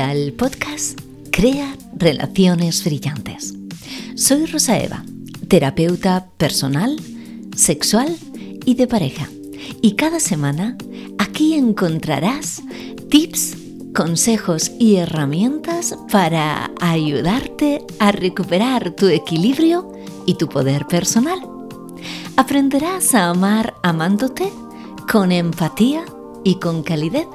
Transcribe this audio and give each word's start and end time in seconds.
Al 0.00 0.32
podcast 0.32 1.00
Crea 1.30 1.76
Relaciones 1.96 2.84
Brillantes. 2.84 3.54
Soy 4.16 4.46
Rosa 4.46 4.78
Eva, 4.80 5.04
terapeuta 5.46 6.26
personal, 6.36 6.96
sexual 7.54 8.16
y 8.64 8.74
de 8.74 8.88
pareja. 8.88 9.28
Y 9.82 9.92
cada 9.92 10.18
semana 10.18 10.76
aquí 11.18 11.54
encontrarás 11.54 12.62
tips, 13.08 13.56
consejos 13.94 14.72
y 14.80 14.96
herramientas 14.96 15.96
para 16.10 16.72
ayudarte 16.80 17.84
a 18.00 18.10
recuperar 18.10 18.96
tu 18.96 19.06
equilibrio 19.06 19.92
y 20.26 20.34
tu 20.34 20.48
poder 20.48 20.86
personal. 20.86 21.38
Aprenderás 22.36 23.14
a 23.14 23.30
amar 23.30 23.74
amándote 23.84 24.52
con 25.10 25.30
empatía 25.30 26.04
y 26.42 26.56
con 26.56 26.82
calidez 26.82 27.28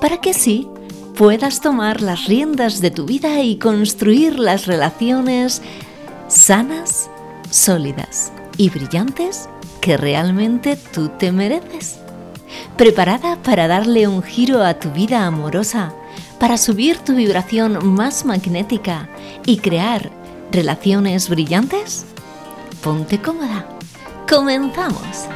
para 0.00 0.20
que 0.20 0.30
así 0.30 0.68
puedas 1.14 1.60
tomar 1.60 2.00
las 2.00 2.26
riendas 2.26 2.80
de 2.80 2.90
tu 2.90 3.06
vida 3.06 3.40
y 3.40 3.56
construir 3.56 4.38
las 4.38 4.66
relaciones 4.66 5.62
sanas, 6.28 7.08
sólidas 7.50 8.32
y 8.56 8.70
brillantes 8.70 9.48
que 9.80 9.96
realmente 9.96 10.76
tú 10.76 11.08
te 11.08 11.30
mereces. 11.30 11.98
¿Preparada 12.76 13.36
para 13.42 13.68
darle 13.68 14.08
un 14.08 14.22
giro 14.22 14.64
a 14.64 14.74
tu 14.74 14.90
vida 14.90 15.24
amorosa, 15.24 15.92
para 16.40 16.56
subir 16.56 16.98
tu 16.98 17.14
vibración 17.14 17.86
más 17.86 18.24
magnética 18.24 19.08
y 19.46 19.58
crear 19.58 20.10
relaciones 20.50 21.28
brillantes? 21.28 22.06
Ponte 22.82 23.20
cómoda. 23.20 23.66
Comenzamos. 24.28 25.28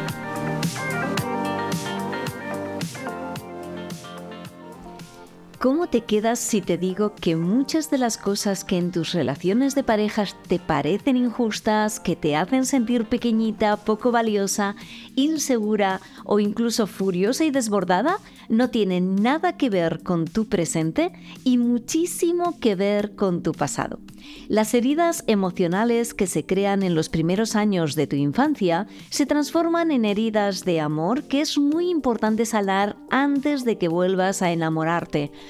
¿Cómo 5.58 5.88
te 5.88 6.02
quedas 6.02 6.38
si 6.38 6.60
te 6.60 6.78
digo 6.78 7.16
que 7.16 7.34
muchas 7.34 7.90
de 7.90 7.98
las 7.98 8.16
cosas 8.16 8.62
que 8.62 8.78
en 8.78 8.92
tus 8.92 9.12
relaciones 9.12 9.74
de 9.74 9.82
parejas 9.82 10.36
te 10.46 10.60
parecen 10.60 11.16
injustas, 11.16 11.98
que 11.98 12.14
te 12.14 12.36
hacen 12.36 12.64
sentir 12.64 13.06
pequeñita, 13.06 13.76
poco 13.76 14.12
valiosa, 14.12 14.76
insegura 15.16 16.00
o 16.24 16.38
incluso 16.38 16.86
furiosa 16.86 17.44
y 17.44 17.50
desbordada, 17.50 18.18
no 18.48 18.70
tienen 18.70 19.16
nada 19.16 19.56
que 19.56 19.68
ver 19.68 20.04
con 20.04 20.26
tu 20.26 20.46
presente 20.46 21.10
y 21.42 21.58
muchísimo 21.58 22.56
que 22.60 22.76
ver 22.76 23.16
con 23.16 23.42
tu 23.42 23.50
pasado? 23.50 23.98
Las 24.48 24.74
heridas 24.74 25.24
emocionales 25.26 26.14
que 26.14 26.26
se 26.26 26.46
crean 26.46 26.82
en 26.82 26.94
los 26.94 27.08
primeros 27.08 27.56
años 27.56 27.94
de 27.94 28.06
tu 28.06 28.16
infancia 28.16 28.86
se 29.10 29.26
transforman 29.26 29.90
en 29.90 30.04
heridas 30.04 30.64
de 30.64 30.80
amor 30.80 31.24
que 31.24 31.40
es 31.40 31.58
muy 31.58 31.90
importante 31.90 32.46
sanar 32.46 32.96
antes 33.10 33.64
de 33.64 33.78
que 33.78 33.88
vuelvas 33.88 34.42
a 34.42 34.52
enamorarte 34.52 34.88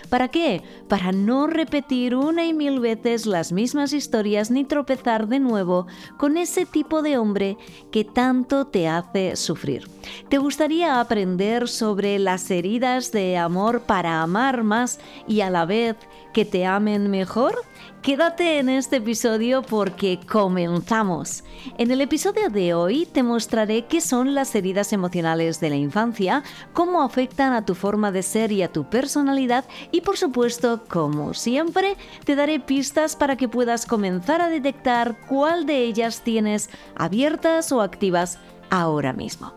¿Para 0.09 0.29
qué? 0.29 0.63
Para 0.89 1.13
no 1.13 1.47
repetir 1.47 2.15
una 2.15 2.45
y 2.45 2.53
mil 2.53 2.81
veces 2.81 3.27
las 3.27 3.53
mismas 3.53 3.93
historias 3.93 4.51
ni 4.51 4.65
tropezar 4.65 5.29
de 5.29 5.39
nuevo 5.39 5.87
con 6.17 6.37
ese 6.37 6.67
tipo 6.67 7.03
de 7.03 7.19
hombre 7.19 7.57
que 7.91 8.05
tanto 8.05 8.67
te 8.67 8.89
hace 8.89 9.37
sufrir. 9.37 9.89
¿Te 10.29 10.39
gustaría 10.39 11.01
aprender 11.01 11.69
sobre 11.69 12.19
las 12.19 12.51
heridas 12.51 13.13
de 13.13 13.37
amor 13.37 13.83
para 13.83 14.23
amar 14.23 14.63
más 14.63 14.99
y 15.27 15.41
a 15.41 15.51
la 15.51 15.67
vez 15.67 15.97
que 16.33 16.45
te 16.45 16.65
amen 16.65 17.11
mejor? 17.11 17.55
Quédate 18.03 18.59
en 18.59 18.69
este 18.69 18.97
episodio 18.97 19.61
porque 19.63 20.21
comenzamos. 20.31 21.43
En 21.79 21.91
el 21.91 22.01
episodio 22.01 22.49
de 22.49 22.73
hoy 22.73 23.07
te 23.07 23.25
mostraré 23.25 23.87
qué 23.87 24.01
son 24.01 24.35
las 24.35 24.55
heridas 24.55 24.93
emocionales 24.93 25.59
de 25.59 25.71
la 25.71 25.77
infancia, 25.77 26.45
cómo 26.73 27.03
afectan 27.03 27.53
a 27.53 27.67
tu 27.67 27.75
forma 27.75 28.13
de 28.13 28.23
ser 28.23 28.53
y 28.53 28.63
a 28.63 28.73
tu 28.73 28.89
personalidad 28.89 29.65
y 29.91 30.03
por 30.03 30.17
supuesto, 30.17 30.85
como 30.89 31.35
siempre, 31.35 31.97
te 32.25 32.37
daré 32.37 32.61
pistas 32.61 33.17
para 33.17 33.37
que 33.37 33.49
puedas 33.49 33.85
comenzar 33.85 34.41
a 34.41 34.49
detectar 34.49 35.17
cuál 35.27 35.67
de 35.67 35.83
ellas 35.83 36.23
tienes 36.23 36.71
abiertas 36.95 37.73
o 37.73 37.83
activas 37.83 38.39
ahora 38.71 39.13
mismo. 39.13 39.53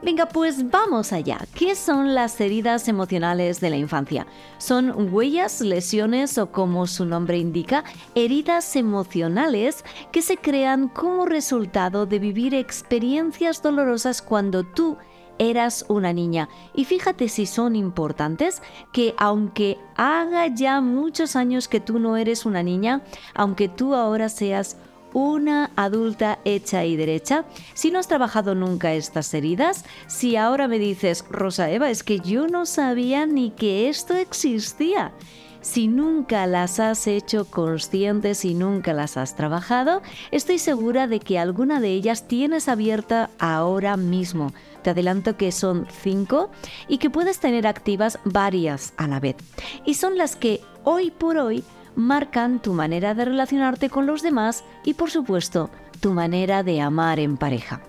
Venga, 0.00 0.26
pues 0.26 0.70
vamos 0.70 1.12
allá. 1.12 1.40
¿Qué 1.54 1.74
son 1.74 2.14
las 2.14 2.40
heridas 2.40 2.86
emocionales 2.86 3.60
de 3.60 3.70
la 3.70 3.76
infancia? 3.76 4.28
Son 4.58 5.12
huellas, 5.12 5.60
lesiones 5.60 6.38
o 6.38 6.52
como 6.52 6.86
su 6.86 7.04
nombre 7.04 7.38
indica, 7.38 7.82
heridas 8.14 8.76
emocionales 8.76 9.84
que 10.12 10.22
se 10.22 10.36
crean 10.36 10.86
como 10.88 11.26
resultado 11.26 12.06
de 12.06 12.20
vivir 12.20 12.54
experiencias 12.54 13.60
dolorosas 13.60 14.22
cuando 14.22 14.62
tú 14.62 14.96
eras 15.38 15.84
una 15.88 16.12
niña. 16.12 16.48
Y 16.74 16.84
fíjate 16.84 17.28
si 17.28 17.46
son 17.46 17.74
importantes 17.74 18.62
que 18.92 19.14
aunque 19.18 19.78
haga 19.96 20.46
ya 20.46 20.80
muchos 20.80 21.34
años 21.34 21.66
que 21.66 21.80
tú 21.80 21.98
no 21.98 22.16
eres 22.16 22.46
una 22.46 22.62
niña, 22.62 23.02
aunque 23.34 23.68
tú 23.68 23.96
ahora 23.96 24.28
seas 24.28 24.76
una 25.12 25.70
adulta 25.76 26.38
hecha 26.44 26.84
y 26.84 26.96
derecha. 26.96 27.44
Si 27.74 27.90
no 27.90 27.98
has 27.98 28.08
trabajado 28.08 28.54
nunca 28.54 28.94
estas 28.94 29.32
heridas, 29.34 29.84
si 30.06 30.36
ahora 30.36 30.68
me 30.68 30.78
dices, 30.78 31.24
Rosa 31.30 31.70
Eva, 31.70 31.90
es 31.90 32.02
que 32.02 32.20
yo 32.20 32.46
no 32.46 32.66
sabía 32.66 33.26
ni 33.26 33.50
que 33.50 33.88
esto 33.88 34.14
existía. 34.14 35.12
Si 35.60 35.88
nunca 35.88 36.46
las 36.46 36.78
has 36.78 37.06
hecho 37.06 37.44
conscientes 37.44 38.44
y 38.44 38.54
nunca 38.54 38.92
las 38.92 39.16
has 39.16 39.34
trabajado, 39.34 40.02
estoy 40.30 40.58
segura 40.58 41.08
de 41.08 41.18
que 41.18 41.38
alguna 41.38 41.80
de 41.80 41.90
ellas 41.90 42.28
tienes 42.28 42.68
abierta 42.68 43.30
ahora 43.38 43.96
mismo. 43.96 44.52
Te 44.82 44.90
adelanto 44.90 45.36
que 45.36 45.50
son 45.50 45.86
cinco 46.02 46.50
y 46.86 46.98
que 46.98 47.10
puedes 47.10 47.40
tener 47.40 47.66
activas 47.66 48.20
varias 48.24 48.94
a 48.96 49.08
la 49.08 49.18
vez. 49.18 49.36
Y 49.84 49.94
son 49.94 50.16
las 50.16 50.36
que 50.36 50.60
hoy 50.84 51.10
por 51.10 51.36
hoy 51.36 51.64
marcan 51.98 52.62
tu 52.62 52.74
manera 52.74 53.12
de 53.14 53.24
relacionarte 53.24 53.90
con 53.90 54.06
los 54.06 54.22
demás 54.22 54.62
y 54.84 54.94
por 54.94 55.10
supuesto 55.10 55.68
tu 55.98 56.12
manera 56.12 56.62
de 56.62 56.80
amar 56.80 57.18
en 57.18 57.36
pareja. 57.36 57.82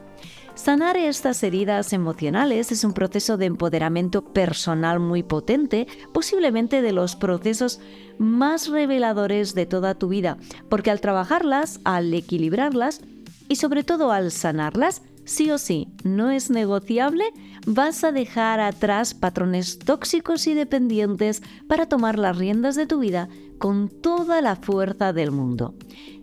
Sanar 0.55 0.97
estas 0.97 1.43
heridas 1.43 1.93
emocionales 1.93 2.71
es 2.71 2.83
un 2.83 2.93
proceso 2.93 3.37
de 3.37 3.45
empoderamiento 3.45 4.33
personal 4.33 4.99
muy 4.99 5.21
potente, 5.21 5.87
posiblemente 6.11 6.81
de 6.81 6.91
los 6.91 7.15
procesos 7.15 7.79
más 8.17 8.67
reveladores 8.67 9.53
de 9.53 9.67
toda 9.67 9.93
tu 9.93 10.09
vida, 10.09 10.37
porque 10.69 10.89
al 10.89 11.01
trabajarlas, 11.01 11.79
al 11.85 12.11
equilibrarlas 12.11 13.01
y 13.47 13.57
sobre 13.57 13.83
todo 13.83 14.11
al 14.11 14.31
sanarlas, 14.31 15.03
sí 15.29 15.51
o 15.51 15.57
sí, 15.57 15.87
no 16.03 16.31
es 16.31 16.49
negociable, 16.49 17.23
vas 17.65 18.03
a 18.03 18.11
dejar 18.11 18.59
atrás 18.59 19.13
patrones 19.13 19.79
tóxicos 19.79 20.47
y 20.47 20.53
dependientes 20.53 21.41
para 21.67 21.87
tomar 21.87 22.17
las 22.17 22.37
riendas 22.37 22.75
de 22.75 22.87
tu 22.87 22.99
vida 22.99 23.29
con 23.59 23.89
toda 23.89 24.41
la 24.41 24.55
fuerza 24.55 25.13
del 25.13 25.31
mundo. 25.31 25.75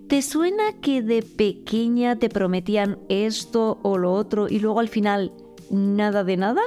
¿Te 0.09 0.23
suena 0.23 0.73
que 0.81 1.03
de 1.03 1.23
pequeña 1.23 2.17
te 2.17 2.29
prometían 2.29 2.99
esto 3.09 3.79
o 3.83 3.99
lo 3.99 4.13
otro 4.13 4.49
y 4.49 4.59
luego 4.59 4.81
al 4.81 4.89
final 4.89 5.33
nada 5.71 6.25
de 6.25 6.37
nada? 6.37 6.63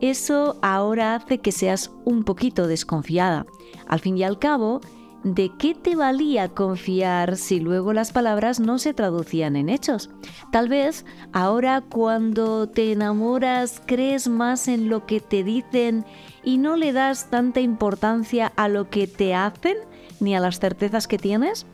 Eso 0.00 0.58
ahora 0.62 1.14
hace 1.14 1.38
que 1.38 1.52
seas 1.52 1.90
un 2.04 2.24
poquito 2.24 2.66
desconfiada. 2.66 3.46
Al 3.86 4.00
fin 4.00 4.18
y 4.18 4.24
al 4.24 4.38
cabo, 4.38 4.80
¿de 5.24 5.50
qué 5.58 5.74
te 5.74 5.96
valía 5.96 6.48
confiar 6.48 7.36
si 7.36 7.60
luego 7.60 7.92
las 7.92 8.12
palabras 8.12 8.60
no 8.60 8.78
se 8.78 8.94
traducían 8.94 9.56
en 9.56 9.68
hechos? 9.68 10.10
Tal 10.52 10.68
vez 10.68 11.04
ahora 11.32 11.80
cuando 11.80 12.68
te 12.68 12.92
enamoras 12.92 13.82
crees 13.86 14.28
más 14.28 14.68
en 14.68 14.88
lo 14.88 15.06
que 15.06 15.20
te 15.20 15.42
dicen 15.44 16.04
y 16.44 16.58
no 16.58 16.76
le 16.76 16.92
das 16.92 17.30
tanta 17.30 17.60
importancia 17.60 18.52
a 18.56 18.68
lo 18.68 18.88
que 18.90 19.06
te 19.06 19.34
hacen 19.34 19.76
ni 20.20 20.34
a 20.34 20.40
las 20.40 20.60
certezas 20.60 21.08
que 21.08 21.18
tienes. 21.18 21.66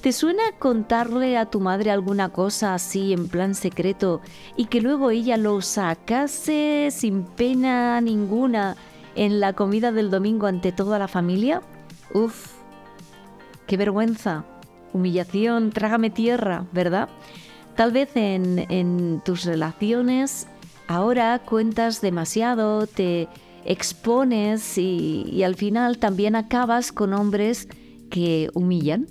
¿Te 0.00 0.12
suena 0.12 0.42
contarle 0.60 1.36
a 1.36 1.46
tu 1.46 1.58
madre 1.58 1.90
alguna 1.90 2.28
cosa 2.28 2.72
así 2.72 3.12
en 3.12 3.28
plan 3.28 3.56
secreto 3.56 4.20
y 4.56 4.66
que 4.66 4.80
luego 4.80 5.10
ella 5.10 5.36
lo 5.36 5.60
sacase 5.60 6.88
sin 6.92 7.24
pena 7.24 8.00
ninguna 8.00 8.76
en 9.16 9.40
la 9.40 9.54
comida 9.54 9.90
del 9.90 10.10
domingo 10.10 10.46
ante 10.46 10.70
toda 10.70 11.00
la 11.00 11.08
familia? 11.08 11.62
Uf, 12.14 12.57
qué 13.68 13.76
vergüenza, 13.76 14.44
humillación, 14.92 15.70
trágame 15.70 16.10
tierra, 16.10 16.66
¿verdad? 16.72 17.08
Tal 17.76 17.92
vez 17.92 18.10
en, 18.16 19.22
tus 19.24 19.44
relaciones 19.44 20.48
ahora 20.88 21.38
cuentas 21.44 22.00
demasiado, 22.00 22.88
te 22.88 23.28
expones 23.64 24.78
y, 24.78 25.26
y 25.30 25.44
al 25.44 25.54
final 25.54 25.98
también 25.98 26.34
acabas 26.34 26.90
con 26.90 27.12
hombres 27.12 27.68
que 28.10 28.50
humillan. 28.54 29.06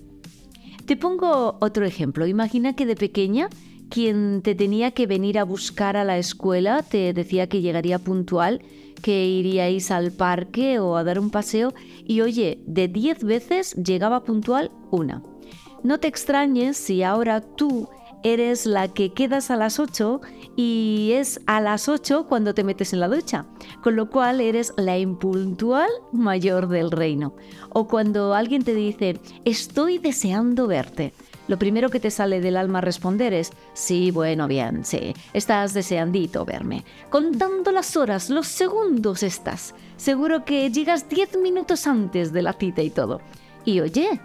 Te 0.85 0.97
pongo 0.97 1.57
otro 1.61 1.85
ejemplo. 1.85 2.25
Imagina 2.25 2.75
que 2.75 2.85
de 2.85 2.95
pequeña 2.95 3.49
quien 3.89 4.41
te 4.41 4.55
tenía 4.55 4.91
que 4.91 5.07
venir 5.07 5.39
a 5.39 5.43
buscar 5.43 5.95
a 5.95 6.03
la 6.03 6.17
escuela 6.17 6.83
te 6.83 7.13
decía 7.13 7.47
que 7.47 7.61
llegaría 7.61 7.99
puntual 7.99 8.61
que 9.01 9.25
iríais 9.25 9.91
al 9.91 10.11
parque 10.11 10.79
o 10.79 10.95
a 10.95 11.03
dar 11.03 11.19
un 11.19 11.29
paseo 11.29 11.73
y 12.05 12.21
oye, 12.21 12.61
de 12.65 12.87
10 12.87 13.23
veces 13.23 13.73
llegaba 13.75 14.23
puntual 14.23 14.71
una. 14.91 15.23
No 15.83 15.99
te 15.99 16.07
extrañes 16.07 16.77
si 16.77 17.03
ahora 17.03 17.41
tú 17.41 17.89
eres 18.23 18.65
la 18.65 18.87
que 18.87 19.13
quedas 19.13 19.51
a 19.51 19.55
las 19.55 19.79
8 19.79 20.21
y 20.55 21.11
es 21.13 21.39
a 21.45 21.61
las 21.61 21.87
8 21.87 22.25
cuando 22.27 22.53
te 22.53 22.63
metes 22.63 22.93
en 22.93 22.99
la 22.99 23.07
ducha, 23.07 23.45
con 23.83 23.95
lo 23.95 24.09
cual 24.09 24.41
eres 24.41 24.73
la 24.77 24.97
impuntual 24.97 25.89
mayor 26.11 26.67
del 26.67 26.91
reino. 26.91 27.35
O 27.69 27.87
cuando 27.87 28.33
alguien 28.33 28.63
te 28.63 28.73
dice, 28.73 29.19
estoy 29.45 29.97
deseando 29.97 30.67
verte. 30.67 31.13
Lo 31.47 31.57
primero 31.57 31.89
que 31.89 31.99
te 31.99 32.11
sale 32.11 32.41
del 32.41 32.57
alma 32.57 32.81
responder 32.81 33.33
es, 33.33 33.51
sí, 33.73 34.11
bueno, 34.11 34.47
bien, 34.47 34.83
sí, 34.83 35.13
estás 35.33 35.73
deseandito 35.73 36.45
verme. 36.45 36.83
Contando 37.09 37.71
las 37.71 37.95
horas, 37.95 38.29
los 38.29 38.47
segundos 38.47 39.23
estás. 39.23 39.73
Seguro 39.95 40.43
que 40.43 40.69
llegas 40.71 41.07
10 41.09 41.37
minutos 41.37 41.87
antes 41.87 42.33
de 42.33 42.41
la 42.41 42.53
cita 42.53 42.81
y 42.81 42.89
todo. 42.89 43.21
Y 43.63 43.79
oye, 43.79 44.19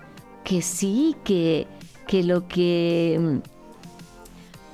que 0.45 0.63
sí, 0.63 1.17
que, 1.25 1.67
que 2.07 2.23
lo 2.23 2.49
que 2.49 3.19
mm, 3.21 3.39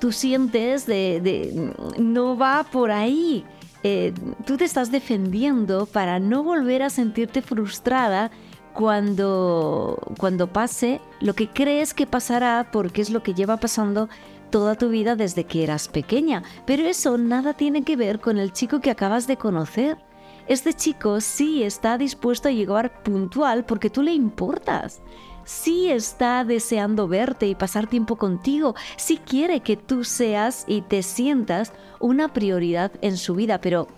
tú 0.01 0.13
sientes 0.13 0.87
de, 0.87 1.75
mm, 1.77 2.13
no 2.13 2.37
va 2.37 2.65
por 2.65 2.91
ahí. 2.91 3.45
Eh, 3.85 4.13
tú 4.45 4.57
te 4.57 4.65
estás 4.65 4.91
defendiendo 4.91 5.87
para 5.87 6.19
no 6.19 6.43
volver 6.43 6.83
a 6.83 6.91
sentirte 6.91 7.43
frustrada 7.43 8.31
cuando, 8.73 9.99
cuando 10.19 10.47
pase 10.53 11.01
lo 11.21 11.35
que 11.35 11.49
crees 11.49 11.95
que 11.95 12.07
pasará 12.07 12.69
porque 12.73 13.03
es 13.03 13.11
lo 13.11 13.23
que 13.23 13.35
lleva 13.35 13.57
pasando 13.57 14.09
toda 14.51 14.77
tu 14.77 14.89
vida 14.89 15.17
desde 15.17 15.45
que 15.45 15.63
eras 15.63 15.89
pequeña. 15.89 16.43
Pero 16.67 16.85
eso 16.85 17.19
nada 17.19 17.55
tiene 17.55 17.83
que 17.83 17.97
ver 17.97 18.21
con 18.21 18.39
el 18.39 18.53
chico 18.53 18.81
que 18.81 18.91
acabas 18.91 19.27
de 19.27 19.37
conocer. 19.37 19.99
Este 20.47 20.73
chico 20.73 21.21
sí 21.21 21.63
está 21.63 21.99
dispuesto 21.99 22.49
a 22.49 22.53
llegar 22.53 23.03
puntual 23.03 23.65
porque 23.65 23.91
tú 23.91 24.03
le 24.03 24.13
importas 24.13 25.01
sí 25.49 25.91
está 25.91 26.45
deseando 26.45 27.09
verte 27.09 27.47
y 27.47 27.55
pasar 27.55 27.87
tiempo 27.87 28.17
contigo, 28.17 28.75
sí 28.99 29.17
quiere 29.17 29.61
que 29.61 29.79
tú 29.79 30.05
seas 30.05 30.65
y 30.69 30.83
te 30.83 31.03
sientas 31.03 31.73
una 32.01 32.35
prioridad 32.35 32.93
en 33.01 33.17
su 33.17 33.35
vida, 33.35 33.59
pero 33.59 33.89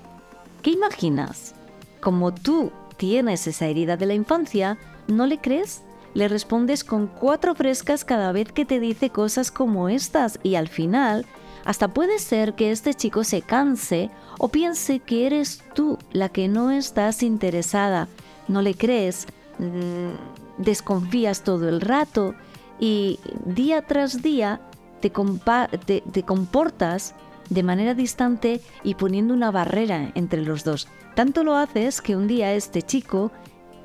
¿qué 0.62 0.70
imaginas? 0.70 1.56
Como 2.00 2.32
tú 2.32 2.70
tienes 3.00 3.49
esa 3.49 3.67
herida 3.67 3.97
de 3.97 4.05
la 4.06 4.14
infancia, 4.14 4.79
¿no 5.08 5.26
le 5.26 5.38
crees? 5.38 5.82
Le 6.12 6.29
respondes 6.29 6.85
con 6.85 7.06
cuatro 7.06 7.55
frescas 7.55 8.05
cada 8.05 8.31
vez 8.31 8.52
que 8.52 8.67
te 8.67 8.79
dice 8.79 9.08
cosas 9.08 9.50
como 9.50 9.88
estas 9.88 10.38
y 10.43 10.56
al 10.56 10.69
final 10.69 11.25
hasta 11.64 11.88
puede 11.88 12.19
ser 12.19 12.55
que 12.55 12.70
este 12.70 12.93
chico 12.93 13.25
se 13.25 13.41
canse 13.41 14.11
o 14.38 14.49
piense 14.49 14.99
que 14.99 15.26
eres 15.26 15.62
tú 15.75 15.99
la 16.12 16.29
que 16.29 16.47
no 16.49 16.70
estás 16.70 17.23
interesada. 17.23 18.06
No 18.49 18.61
le 18.61 18.75
crees, 18.75 19.26
Mm, 19.61 20.14
desconfías 20.56 21.44
todo 21.44 21.69
el 21.69 21.82
rato 21.82 22.35
y 22.79 23.19
día 23.44 23.82
tras 23.82 24.23
día 24.23 24.58
te, 25.03 25.11
te, 25.11 26.23
comportas 26.23 27.14
de 27.50 27.62
manera 27.62 27.94
distante 27.94 28.61
y 28.82 28.94
poniendo 28.94 29.35
una 29.35 29.50
barrera 29.50 30.12
entre 30.14 30.43
los 30.43 30.64
dos. 30.64 30.88
Tanto 31.14 31.44
lo 31.44 31.56
haces 31.56 32.00
que 32.00 32.17
un 32.17 32.29
día 32.29 32.55
este 32.55 32.82
chico 32.82 33.31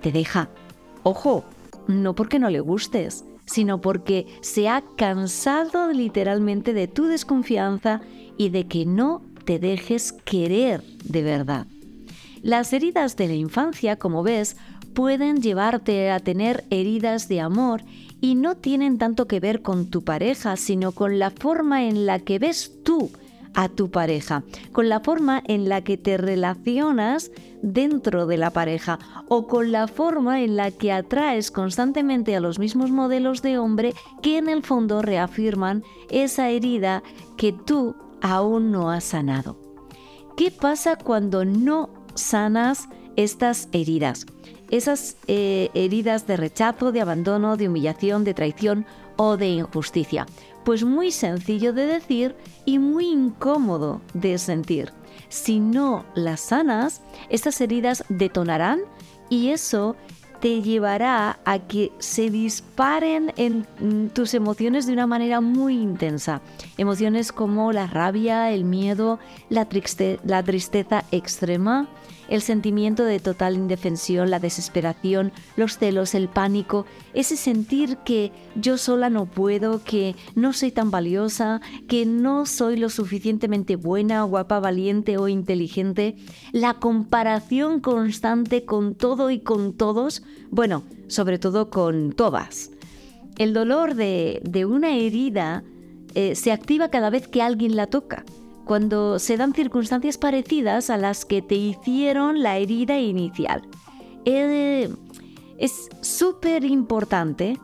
te 0.01 0.11
deja. 0.11 0.49
Ojo, 1.03 1.43
no 1.87 2.15
porque 2.15 2.39
no 2.39 2.49
le 2.49 2.59
gustes, 2.61 3.25
sino 3.45 3.81
porque 3.81 4.27
se 4.41 4.69
ha 4.69 4.83
cansado 4.95 5.91
literalmente 5.91 6.73
de 6.73 6.87
tu 6.87 7.05
desconfianza 7.05 8.01
y 8.37 8.49
de 8.49 8.67
que 8.67 8.85
no 8.85 9.21
te 9.43 9.59
dejes 9.59 10.13
querer 10.13 10.83
de 11.03 11.23
verdad. 11.23 11.67
Las 12.41 12.73
heridas 12.73 13.15
de 13.17 13.27
la 13.27 13.33
infancia, 13.33 13.97
como 13.97 14.23
ves, 14.23 14.55
pueden 14.93 15.41
llevarte 15.41 16.11
a 16.11 16.19
tener 16.19 16.63
heridas 16.69 17.27
de 17.27 17.41
amor 17.41 17.81
y 18.21 18.35
no 18.35 18.55
tienen 18.55 18.97
tanto 18.97 19.27
que 19.27 19.39
ver 19.39 19.61
con 19.61 19.89
tu 19.89 20.03
pareja, 20.03 20.55
sino 20.55 20.91
con 20.91 21.19
la 21.19 21.31
forma 21.31 21.85
en 21.85 22.05
la 22.05 22.19
que 22.19 22.39
ves 22.39 22.71
tú 22.83 23.11
a 23.55 23.69
tu 23.69 23.89
pareja, 23.89 24.43
con 24.71 24.89
la 24.89 24.99
forma 24.99 25.41
en 25.47 25.69
la 25.69 25.83
que 25.83 25.97
te 25.97 26.17
relacionas 26.17 27.31
dentro 27.61 28.27
de 28.27 28.37
la 28.37 28.51
pareja 28.51 28.99
o 29.27 29.47
con 29.47 29.71
la 29.71 29.87
forma 29.87 30.41
en 30.41 30.55
la 30.55 30.71
que 30.71 30.91
atraes 30.91 31.51
constantemente 31.51 32.35
a 32.35 32.41
los 32.41 32.59
mismos 32.59 32.91
modelos 32.91 33.41
de 33.41 33.57
hombre 33.57 33.93
que 34.21 34.37
en 34.37 34.49
el 34.49 34.61
fondo 34.61 35.01
reafirman 35.01 35.83
esa 36.09 36.49
herida 36.49 37.01
que 37.37 37.53
tú 37.53 37.95
aún 38.21 38.71
no 38.71 38.91
has 38.91 39.05
sanado. 39.05 39.57
¿Qué 40.37 40.51
pasa 40.51 40.97
cuando 40.97 41.45
no 41.45 41.89
sanas 42.13 42.89
estas 43.15 43.69
heridas? 43.71 44.25
esas 44.69 45.17
eh, 45.27 45.69
heridas 45.73 46.27
de 46.27 46.37
rechazo, 46.37 46.91
de 46.91 47.01
abandono, 47.01 47.57
de 47.57 47.67
humillación, 47.67 48.23
de 48.23 48.33
traición 48.33 48.85
o 49.15 49.37
de 49.37 49.47
injusticia. 49.47 50.25
Pues 50.65 50.83
muy 50.83 51.11
sencillo 51.11 51.73
de 51.73 51.85
decir 51.85 52.35
y 52.65 52.79
muy 52.79 53.05
incómodo 53.05 54.01
de 54.15 54.37
sentir. 54.39 54.91
Si 55.29 55.59
no 55.59 56.05
las 56.15 56.41
sanas, 56.41 57.01
estas 57.29 57.61
heridas 57.61 58.03
detonarán 58.09 58.79
y 59.29 59.49
eso 59.49 59.95
te 60.39 60.61
llevará 60.61 61.39
a 61.45 61.59
que 61.59 61.91
se 61.99 62.29
disparen 62.29 63.33
en 63.37 64.09
tus 64.09 64.33
emociones 64.33 64.85
de 64.85 64.93
una 64.93 65.07
manera 65.07 65.39
muy 65.39 65.75
intensa. 65.75 66.41
Emociones 66.77 67.31
como 67.31 67.71
la 67.71 67.87
rabia, 67.87 68.51
el 68.51 68.65
miedo, 68.65 69.19
la, 69.49 69.67
la 70.23 70.43
tristeza 70.43 71.03
extrema, 71.11 71.87
el 72.29 72.41
sentimiento 72.41 73.03
de 73.03 73.19
total 73.19 73.55
indefensión, 73.55 74.29
la 74.29 74.39
desesperación, 74.39 75.31
los 75.55 75.77
celos, 75.77 76.15
el 76.15 76.27
pánico, 76.27 76.85
ese 77.13 77.37
sentir 77.37 77.97
que 77.97 78.31
yo 78.55 78.77
sola 78.77 79.09
no 79.09 79.25
puedo, 79.25 79.83
que 79.83 80.15
no 80.35 80.53
soy 80.53 80.71
tan 80.71 80.91
valiosa, 80.91 81.61
que 81.87 82.05
no 82.05 82.45
soy 82.45 82.77
lo 82.77 82.89
suficientemente 82.89 83.75
buena, 83.75 84.23
guapa, 84.23 84.59
valiente 84.59 85.17
o 85.17 85.27
inteligente, 85.27 86.15
la 86.51 86.75
comparación 86.75 87.79
constante 87.79 88.65
con 88.65 88.95
todo 88.95 89.29
y 89.31 89.39
con 89.39 89.73
todos, 89.73 90.23
bueno, 90.49 90.83
sobre 91.07 91.39
todo 91.39 91.69
con 91.69 92.11
todas. 92.11 92.71
El 93.37 93.53
dolor 93.53 93.95
de, 93.95 94.65
una 94.67 94.95
herida 94.95 95.63
eh, 96.13 96.35
se 96.35 96.51
activa 96.51 96.89
cada 96.89 97.09
vez 97.09 97.27
que 97.27 97.41
alguien 97.41 97.75
la 97.75 97.87
toca 97.87 98.23
cuando 98.65 99.19
se 99.19 99.37
dan 99.37 99.53
circunstancias 99.53 100.17
parecidas 100.17 100.89
a 100.89 100.97
las 100.97 101.23
que 101.23 101.41
te 101.41 101.55
hicieron 101.55 102.41
la 102.41 102.57
herida 102.57 102.99
inicial. 102.99 103.61
Eh, 104.25 104.89
es 105.57 105.87
súper 106.01 106.65
importante 106.65 107.57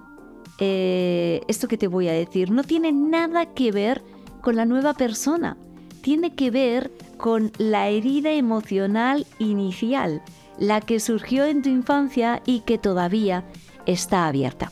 eh, 0.60 1.42
esto 1.48 1.68
que 1.68 1.78
te 1.78 1.88
voy 1.88 2.08
a 2.08 2.14
decir. 2.14 2.52
No 2.52 2.64
tiene 2.64 2.92
nada 2.92 3.48
que 3.48 3.72
ver 3.72 4.02
con 4.42 4.56
la 4.56 4.66
nueva 4.66 4.94
persona. 4.94 5.58
Tiene 6.02 6.36
que 6.36 6.52
ver 6.52 6.92
con 7.18 7.52
la 7.58 7.90
herida 7.90 8.32
emocional 8.32 9.26
inicial, 9.40 10.22
la 10.58 10.82
que 10.82 11.00
surgió 11.00 11.46
en 11.46 11.62
tu 11.62 11.70
infancia 11.70 12.42
y 12.46 12.62
que 12.62 12.78
todavía 12.78 13.44
está 13.86 14.28
abierta. 14.28 14.72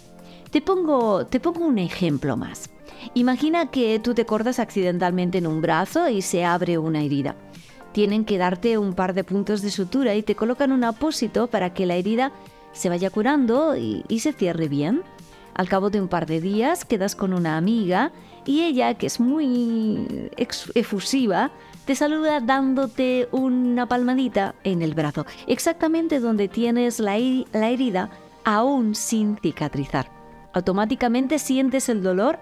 Te 0.51 0.62
pongo, 0.62 1.25
te 1.25 1.39
pongo 1.39 1.65
un 1.65 1.77
ejemplo 1.77 2.38
más. 2.38 2.70
Imagina 3.13 3.72
que 3.72 4.00
tú 4.00 4.13
te 4.13 4.25
cortas 4.25 4.60
accidentalmente 4.60 5.38
en 5.38 5.48
un 5.48 5.62
brazo 5.62 6.10
y 6.10 6.22
se 6.22 6.46
abre 6.46 6.77
una 6.77 7.01
herida. 7.03 7.36
Tienen 7.91 8.25
que 8.25 8.38
darte 8.38 8.77
un 8.77 8.94
par 8.94 9.13
de 9.13 9.24
puntos 9.24 9.62
de 9.62 9.72
sutura 9.72 10.15
y 10.15 10.24
te 10.24 10.36
colocan 10.36 10.72
un 10.72 10.84
apósito 10.84 11.48
para 11.48 11.74
que 11.74 11.86
la 11.86 11.96
herida 11.96 12.32
se 12.72 12.89
vaya 12.89 13.10
curando 13.10 13.75
y, 13.75 14.03
se 14.20 14.34
cierre 14.34 14.68
bien. 14.68 15.01
Al 15.56 15.68
cabo 15.68 15.89
de 15.89 16.00
un 16.00 16.08
par 16.08 16.25
de 16.25 16.39
días 16.39 16.86
quedas 16.86 17.15
con 17.15 17.34
una 17.34 17.58
amiga 17.58 18.12
y 18.46 18.62
ella, 18.62 18.94
que 18.94 19.08
es 19.08 19.20
muy 19.20 20.29
efusiva, 20.75 21.51
te 21.86 21.96
saluda 21.96 22.39
dándote 22.39 23.27
una 23.32 23.88
palmadita 23.88 24.56
en 24.63 24.82
el 24.82 24.94
brazo, 24.94 25.25
exactamente 25.48 26.20
donde 26.20 26.48
tienes 26.48 27.00
la 27.00 27.18
herida 27.18 28.10
aún 28.46 28.96
sin 28.96 29.38
cicatrizar. 29.38 30.10
Automáticamente 30.53 31.39
sientes 31.39 31.89
el 31.89 32.01
dolor 32.01 32.39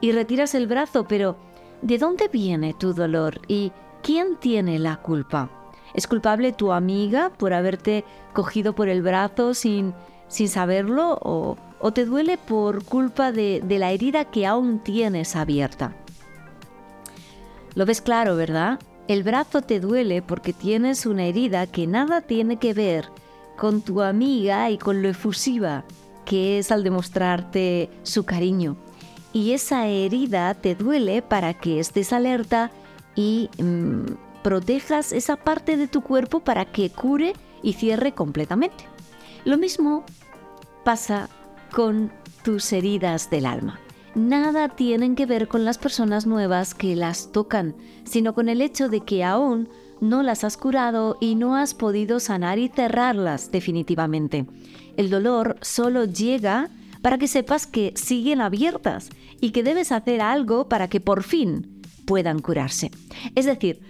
y 0.00 0.12
retiras 0.12 0.54
el 0.54 0.66
brazo, 0.66 1.06
pero 1.08 1.36
¿de 1.82 1.98
dónde 1.98 2.28
viene 2.28 2.74
tu 2.74 2.92
dolor 2.92 3.40
y 3.48 3.72
quién 4.02 4.36
tiene 4.36 4.78
la 4.78 4.96
culpa? 4.96 5.50
¿Es 5.94 6.06
culpable 6.06 6.52
tu 6.52 6.72
amiga 6.72 7.30
por 7.30 7.52
haberte 7.52 8.04
cogido 8.34 8.74
por 8.74 8.88
el 8.88 9.02
brazo 9.02 9.54
sin, 9.54 9.94
sin 10.28 10.48
saberlo 10.48 11.18
o, 11.22 11.56
te 11.94 12.04
duele 12.04 12.36
por 12.36 12.84
culpa 12.84 13.32
de, 13.32 13.62
de 13.64 13.78
la 13.78 13.92
herida 13.92 14.26
que 14.26 14.46
aún 14.46 14.80
tienes 14.80 15.36
abierta? 15.36 15.96
Lo 17.74 17.86
ves 17.86 18.00
claro, 18.00 18.36
¿verdad? 18.36 18.80
El 19.08 19.22
brazo 19.22 19.62
te 19.62 19.80
duele 19.80 20.20
porque 20.20 20.52
tienes 20.52 21.06
una 21.06 21.24
herida 21.24 21.66
que 21.66 21.86
nada 21.86 22.22
tiene 22.22 22.58
que 22.58 22.74
ver 22.74 23.08
con 23.56 23.82
tu 23.82 24.02
amiga 24.02 24.68
y 24.70 24.78
con 24.78 25.00
lo 25.00 25.08
efusiva 25.08 25.84
que 26.24 26.58
es 26.58 26.72
al 26.72 26.82
demostrarte 26.82 27.88
su 28.02 28.24
cariño 28.24 28.76
y 29.36 29.52
esa 29.52 29.86
herida 29.86 30.54
te 30.54 30.74
duele 30.74 31.20
para 31.20 31.52
que 31.52 31.78
estés 31.78 32.14
alerta 32.14 32.70
y 33.14 33.50
mm, 33.62 34.14
protejas 34.42 35.12
esa 35.12 35.36
parte 35.36 35.76
de 35.76 35.88
tu 35.88 36.00
cuerpo 36.00 36.40
para 36.40 36.64
que 36.64 36.88
cure 36.88 37.34
y 37.62 37.74
cierre 37.74 38.12
completamente. 38.12 38.84
Lo 39.44 39.58
mismo 39.58 40.06
pasa 40.86 41.28
con 41.70 42.10
tus 42.44 42.72
heridas 42.72 43.28
del 43.28 43.44
alma. 43.44 43.78
nada 44.14 44.70
tienen 44.70 45.14
que 45.14 45.26
ver 45.26 45.48
con 45.48 45.66
las 45.66 45.76
personas 45.76 46.26
nuevas 46.26 46.74
que 46.74 46.96
las 46.96 47.30
tocan, 47.30 47.76
sino 48.04 48.32
con 48.32 48.48
el 48.48 48.62
hecho 48.62 48.88
de 48.88 49.02
que 49.02 49.22
aún 49.22 49.68
no 50.00 50.22
las 50.22 50.44
has 50.44 50.56
curado 50.56 51.18
y 51.20 51.34
no 51.34 51.56
has 51.56 51.74
podido 51.74 52.20
sanar 52.20 52.58
y 52.58 52.68
cerrarlas 52.68 53.50
definitivamente. 53.50 54.46
El 54.96 55.10
dolor 55.10 55.58
solo 55.60 56.06
llega 56.06 56.70
para 57.06 57.18
que 57.18 57.28
sepas 57.28 57.68
que 57.68 57.92
siguen 57.94 58.40
abiertas 58.40 59.10
y 59.40 59.52
que 59.52 59.62
debes 59.62 59.92
hacer 59.92 60.20
algo 60.20 60.68
para 60.68 60.88
que 60.88 61.00
por 61.00 61.22
fin 61.22 61.80
puedan 62.04 62.40
curarse. 62.40 62.90
Es 63.36 63.44
decir, 63.46 63.80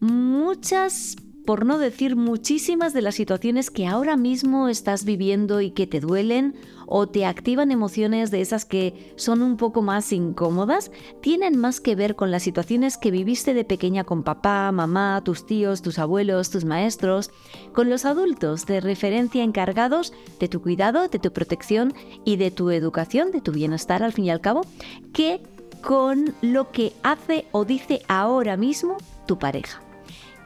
muchas 0.00 1.14
por 1.48 1.64
no 1.64 1.78
decir 1.78 2.14
muchísimas 2.14 2.92
de 2.92 3.00
las 3.00 3.14
situaciones 3.14 3.70
que 3.70 3.86
ahora 3.86 4.18
mismo 4.18 4.68
estás 4.68 5.06
viviendo 5.06 5.62
y 5.62 5.70
que 5.70 5.86
te 5.86 5.98
duelen 5.98 6.54
o 6.84 7.06
te 7.06 7.24
activan 7.24 7.70
emociones 7.70 8.30
de 8.30 8.42
esas 8.42 8.66
que 8.66 9.14
son 9.16 9.40
un 9.40 9.56
poco 9.56 9.80
más 9.80 10.12
incómodas, 10.12 10.90
tienen 11.22 11.58
más 11.58 11.80
que 11.80 11.94
ver 11.94 12.16
con 12.16 12.30
las 12.30 12.42
situaciones 12.42 12.98
que 12.98 13.10
viviste 13.10 13.54
de 13.54 13.64
pequeña 13.64 14.04
con 14.04 14.24
papá, 14.24 14.70
mamá, 14.72 15.22
tus 15.24 15.46
tíos, 15.46 15.80
tus 15.80 15.98
abuelos, 15.98 16.50
tus 16.50 16.66
maestros, 16.66 17.30
con 17.72 17.88
los 17.88 18.04
adultos 18.04 18.66
de 18.66 18.82
referencia 18.82 19.42
encargados 19.42 20.12
de 20.38 20.48
tu 20.48 20.60
cuidado, 20.60 21.08
de 21.08 21.18
tu 21.18 21.32
protección 21.32 21.94
y 22.26 22.36
de 22.36 22.50
tu 22.50 22.68
educación, 22.68 23.30
de 23.30 23.40
tu 23.40 23.52
bienestar 23.52 24.02
al 24.02 24.12
fin 24.12 24.26
y 24.26 24.30
al 24.30 24.42
cabo, 24.42 24.66
que 25.14 25.40
con 25.82 26.34
lo 26.42 26.72
que 26.72 26.92
hace 27.02 27.46
o 27.52 27.64
dice 27.64 28.02
ahora 28.06 28.58
mismo 28.58 28.98
tu 29.26 29.38
pareja. 29.38 29.87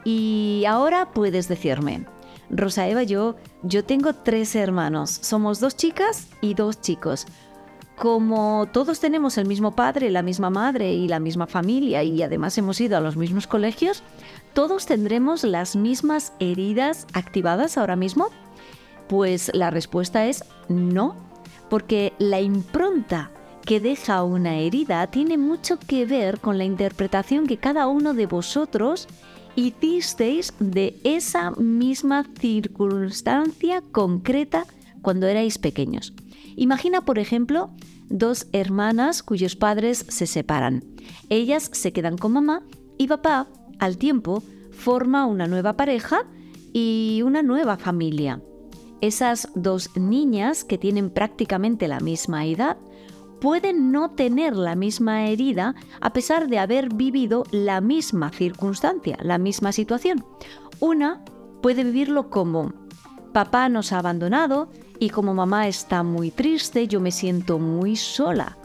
Y 0.03 0.63
ahora 0.67 1.11
puedes 1.11 1.47
decirme, 1.47 2.05
Rosa 2.49 2.87
Eva, 2.87 3.03
yo, 3.03 3.35
yo 3.63 3.83
tengo 3.83 4.13
tres 4.13 4.55
hermanos, 4.55 5.09
somos 5.21 5.59
dos 5.59 5.75
chicas 5.75 6.27
y 6.41 6.53
dos 6.53 6.81
chicos. 6.81 7.25
Como 7.97 8.67
todos 8.71 8.99
tenemos 8.99 9.37
el 9.37 9.47
mismo 9.47 9.75
padre, 9.75 10.09
la 10.09 10.23
misma 10.23 10.49
madre 10.49 10.93
y 10.93 11.07
la 11.07 11.19
misma 11.19 11.47
familia 11.47 12.03
y 12.03 12.21
además 12.23 12.57
hemos 12.57 12.81
ido 12.81 12.97
a 12.97 13.01
los 13.01 13.15
mismos 13.15 13.47
colegios, 13.47 14.03
¿todos 14.53 14.87
tendremos 14.87 15.43
las 15.43 15.75
mismas 15.75 16.33
heridas 16.39 17.07
activadas 17.13 17.77
ahora 17.77 17.95
mismo? 17.95 18.29
Pues 19.07 19.51
la 19.53 19.69
respuesta 19.69 20.25
es 20.25 20.43
no, 20.69 21.15
porque 21.69 22.13
la 22.17 22.41
impronta 22.41 23.31
que 23.63 23.79
deja 23.79 24.23
una 24.23 24.57
herida 24.57 25.07
tiene 25.07 25.37
mucho 25.37 25.77
que 25.79 26.05
ver 26.05 26.39
con 26.39 26.57
la 26.57 26.65
interpretación 26.65 27.47
que 27.47 27.57
cada 27.57 27.87
uno 27.87 28.13
de 28.13 28.25
vosotros 28.25 29.07
hicisteis 29.55 30.53
de 30.59 30.99
esa 31.03 31.51
misma 31.51 32.25
circunstancia 32.39 33.81
concreta 33.91 34.65
cuando 35.01 35.27
erais 35.27 35.57
pequeños. 35.57 36.13
Imagina, 36.55 37.01
por 37.01 37.19
ejemplo, 37.19 37.71
dos 38.09 38.47
hermanas 38.51 39.23
cuyos 39.23 39.55
padres 39.55 40.05
se 40.07 40.27
separan. 40.27 40.83
Ellas 41.29 41.69
se 41.73 41.93
quedan 41.93 42.17
con 42.17 42.33
mamá 42.33 42.63
y 42.97 43.07
papá, 43.07 43.47
al 43.79 43.97
tiempo, 43.97 44.43
forma 44.71 45.25
una 45.25 45.47
nueva 45.47 45.73
pareja 45.73 46.25
y 46.73 47.21
una 47.23 47.43
nueva 47.43 47.77
familia. 47.77 48.41
Esas 49.01 49.49
dos 49.55 49.89
niñas 49.97 50.63
que 50.63 50.77
tienen 50.77 51.09
prácticamente 51.09 51.87
la 51.87 51.99
misma 51.99 52.45
edad 52.45 52.77
pueden 53.43 53.91
no 53.91 54.11
tener 54.11 54.55
la 54.55 54.73
misma 54.73 55.25
herida 55.25 55.75
a 55.99 56.13
pesar 56.13 56.47
de 56.47 56.59
haber 56.59 56.93
vivido 56.93 57.43
la 57.51 57.81
misma 57.81 58.29
circunstancia, 58.29 59.17
la 59.21 59.37
misma 59.37 59.73
situación. 59.73 60.23
Una 60.79 61.25
puede 61.61 61.83
vivirlo 61.83 62.29
como 62.29 62.71
papá 63.33 63.67
nos 63.67 63.91
ha 63.91 63.99
abandonado 63.99 64.69
y 64.97 65.09
como 65.09 65.33
mamá 65.33 65.67
está 65.67 66.03
muy 66.03 66.31
triste, 66.31 66.87
yo 66.87 67.01
me 67.01 67.11
siento 67.11 67.59
muy 67.59 67.97
sola, 67.97 68.57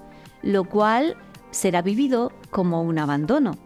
lo 0.42 0.62
cual 0.62 1.16
será 1.50 1.82
vivido 1.82 2.30
como 2.50 2.80
un 2.80 3.00
abandono. 3.00 3.58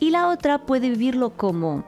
Y 0.00 0.08
la 0.08 0.28
otra 0.28 0.64
puede 0.64 0.88
vivirlo 0.88 1.36
como 1.36 1.84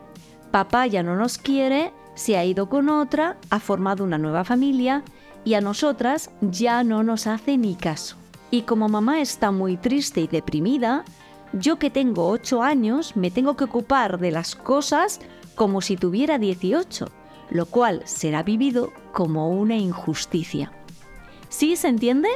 papá 0.51 0.87
ya 0.87 1.03
no 1.03 1.17
nos 1.17 1.39
quiere, 1.39 1.95
se 2.17 2.37
ha 2.37 2.45
ido 2.45 2.69
con 2.69 2.91
otra, 2.91 3.39
ha 3.49 3.61
formado 3.61 4.05
una 4.05 4.19
nueva 4.19 4.45
familia 4.45 5.05
y 5.43 5.55
a 5.55 5.63
nosotras 5.63 6.31
ya 6.43 6.85
no 6.85 7.03
nos 7.03 7.27
hace 7.27 7.57
ni 7.57 7.75
caso. 7.75 8.19
Y 8.51 8.63
como 8.63 8.89
mamá 8.89 9.21
está 9.21 9.51
muy 9.51 9.77
triste 9.77 10.21
y 10.21 10.27
deprimida, 10.27 11.05
yo 11.53 11.79
que 11.79 11.91
tengo 11.91 12.29
8 12.29 12.63
años 12.63 13.17
me 13.17 13.31
tengo 13.31 13.57
que 13.57 13.65
ocupar 13.65 14.19
de 14.19 14.31
las 14.31 14.55
cosas 14.55 15.21
como 15.55 15.81
si 15.81 15.97
tuviera 15.97 16.39
18, 16.39 17.09
lo 17.51 17.67
cual 17.67 18.03
será 18.05 18.43
vivido 18.43 18.93
como 19.13 19.51
una 19.51 19.77
injusticia. 19.77 20.73
¿Sí 21.49 21.77
se 21.77 21.89
entiende? 21.89 22.29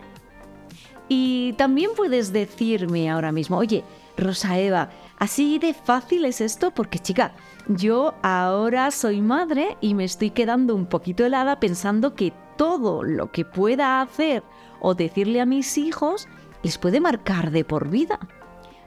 Y 1.08 1.52
también 1.54 1.90
puedes 1.96 2.32
decirme 2.32 3.10
ahora 3.10 3.32
mismo, 3.32 3.58
oye, 3.58 3.84
Rosa 4.16 4.58
Eva, 4.58 4.90
así 5.18 5.58
de 5.58 5.74
fácil 5.74 6.24
es 6.24 6.40
esto 6.40 6.70
porque 6.72 6.98
chica, 6.98 7.32
yo 7.68 8.14
ahora 8.22 8.90
soy 8.90 9.20
madre 9.20 9.76
y 9.80 9.94
me 9.94 10.04
estoy 10.04 10.30
quedando 10.30 10.74
un 10.74 10.86
poquito 10.86 11.24
helada 11.24 11.60
pensando 11.60 12.14
que 12.14 12.32
todo 12.56 13.02
lo 13.02 13.30
que 13.30 13.44
pueda 13.44 14.00
hacer 14.00 14.42
o 14.82 14.94
decirle 14.94 15.40
a 15.40 15.46
mis 15.46 15.78
hijos 15.78 16.28
les 16.62 16.76
puede 16.76 17.00
marcar 17.00 17.50
de 17.50 17.64
por 17.64 17.88
vida. 17.88 18.18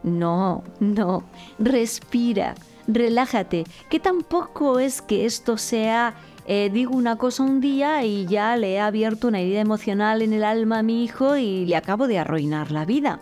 No, 0.03 0.63
no, 0.79 1.23
respira, 1.57 2.53
relájate, 2.87 3.63
que 3.89 3.99
tampoco 3.99 4.79
es 4.79 5.01
que 5.01 5.25
esto 5.25 5.57
sea, 5.57 6.13
eh, 6.45 6.69
digo 6.71 6.95
una 6.95 7.15
cosa 7.15 7.41
un 7.41 7.59
día 7.59 8.03
y 8.03 8.27
ya 8.27 8.55
le 8.55 8.73
he 8.73 8.79
abierto 8.79 9.29
una 9.29 9.39
herida 9.39 9.61
emocional 9.61 10.21
en 10.21 10.33
el 10.33 10.43
alma 10.43 10.79
a 10.79 10.83
mi 10.83 11.03
hijo 11.03 11.37
y 11.37 11.65
le 11.65 11.75
acabo 11.75 12.07
de 12.07 12.19
arruinar 12.19 12.71
la 12.71 12.85
vida. 12.85 13.19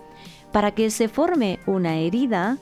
Para 0.51 0.71
que 0.71 0.89
se 0.89 1.07
forme 1.07 1.59
una 1.65 1.95
herida, 1.97 2.57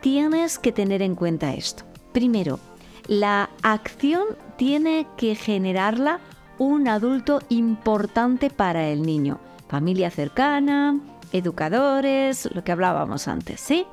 tienes 0.00 0.58
que 0.58 0.72
tener 0.72 1.02
en 1.02 1.14
cuenta 1.14 1.54
esto. 1.54 1.84
Primero, 2.12 2.58
la 3.06 3.48
acción 3.62 4.24
tiene 4.56 5.06
que 5.16 5.34
generarla 5.34 6.20
un 6.62 6.86
adulto 6.86 7.40
importante 7.48 8.48
para 8.48 8.88
el 8.88 9.02
niño. 9.02 9.40
Familia 9.68 10.10
cercana, 10.10 11.00
educadores, 11.32 12.48
lo 12.54 12.62
que 12.62 12.70
hablábamos 12.70 13.26
antes, 13.26 13.60
¿sí? 13.60 13.84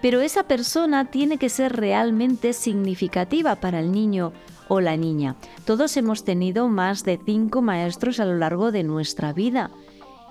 Pero 0.00 0.20
esa 0.20 0.44
persona 0.44 1.10
tiene 1.10 1.36
que 1.36 1.50
ser 1.50 1.76
realmente 1.76 2.54
significativa 2.54 3.56
para 3.56 3.80
el 3.80 3.92
niño 3.92 4.32
o 4.68 4.80
la 4.80 4.96
niña. 4.96 5.36
Todos 5.66 5.96
hemos 5.98 6.24
tenido 6.24 6.68
más 6.68 7.04
de 7.04 7.20
cinco 7.24 7.60
maestros 7.60 8.20
a 8.20 8.24
lo 8.24 8.36
largo 8.36 8.72
de 8.72 8.84
nuestra 8.84 9.34
vida 9.34 9.70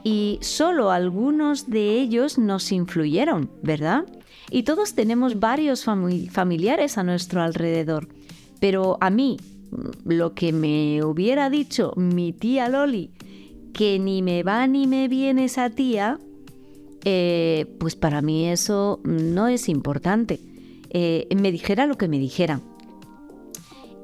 y 0.03 0.39
solo 0.41 0.89
algunos 0.91 1.69
de 1.69 1.99
ellos 1.99 2.39
nos 2.39 2.71
influyeron, 2.71 3.51
¿verdad? 3.61 4.05
Y 4.49 4.63
todos 4.63 4.95
tenemos 4.95 5.39
varios 5.39 5.85
familiares 5.85 6.97
a 6.97 7.03
nuestro 7.03 7.41
alrededor. 7.41 8.07
Pero 8.59 8.97
a 8.99 9.09
mí, 9.09 9.37
lo 10.05 10.33
que 10.33 10.51
me 10.51 11.03
hubiera 11.03 11.49
dicho 11.49 11.93
mi 11.95 12.33
tía 12.33 12.69
Loli, 12.69 13.11
que 13.73 13.99
ni 13.99 14.21
me 14.21 14.43
va 14.43 14.67
ni 14.67 14.87
me 14.87 15.07
viene 15.07 15.45
esa 15.45 15.69
tía, 15.69 16.19
eh, 17.05 17.65
pues 17.79 17.95
para 17.95 18.21
mí 18.21 18.47
eso 18.47 18.99
no 19.03 19.47
es 19.47 19.67
importante. 19.69 20.39
Eh, 20.89 21.27
me 21.35 21.51
dijera 21.51 21.85
lo 21.87 21.97
que 21.97 22.07
me 22.07 22.19
dijera. 22.19 22.61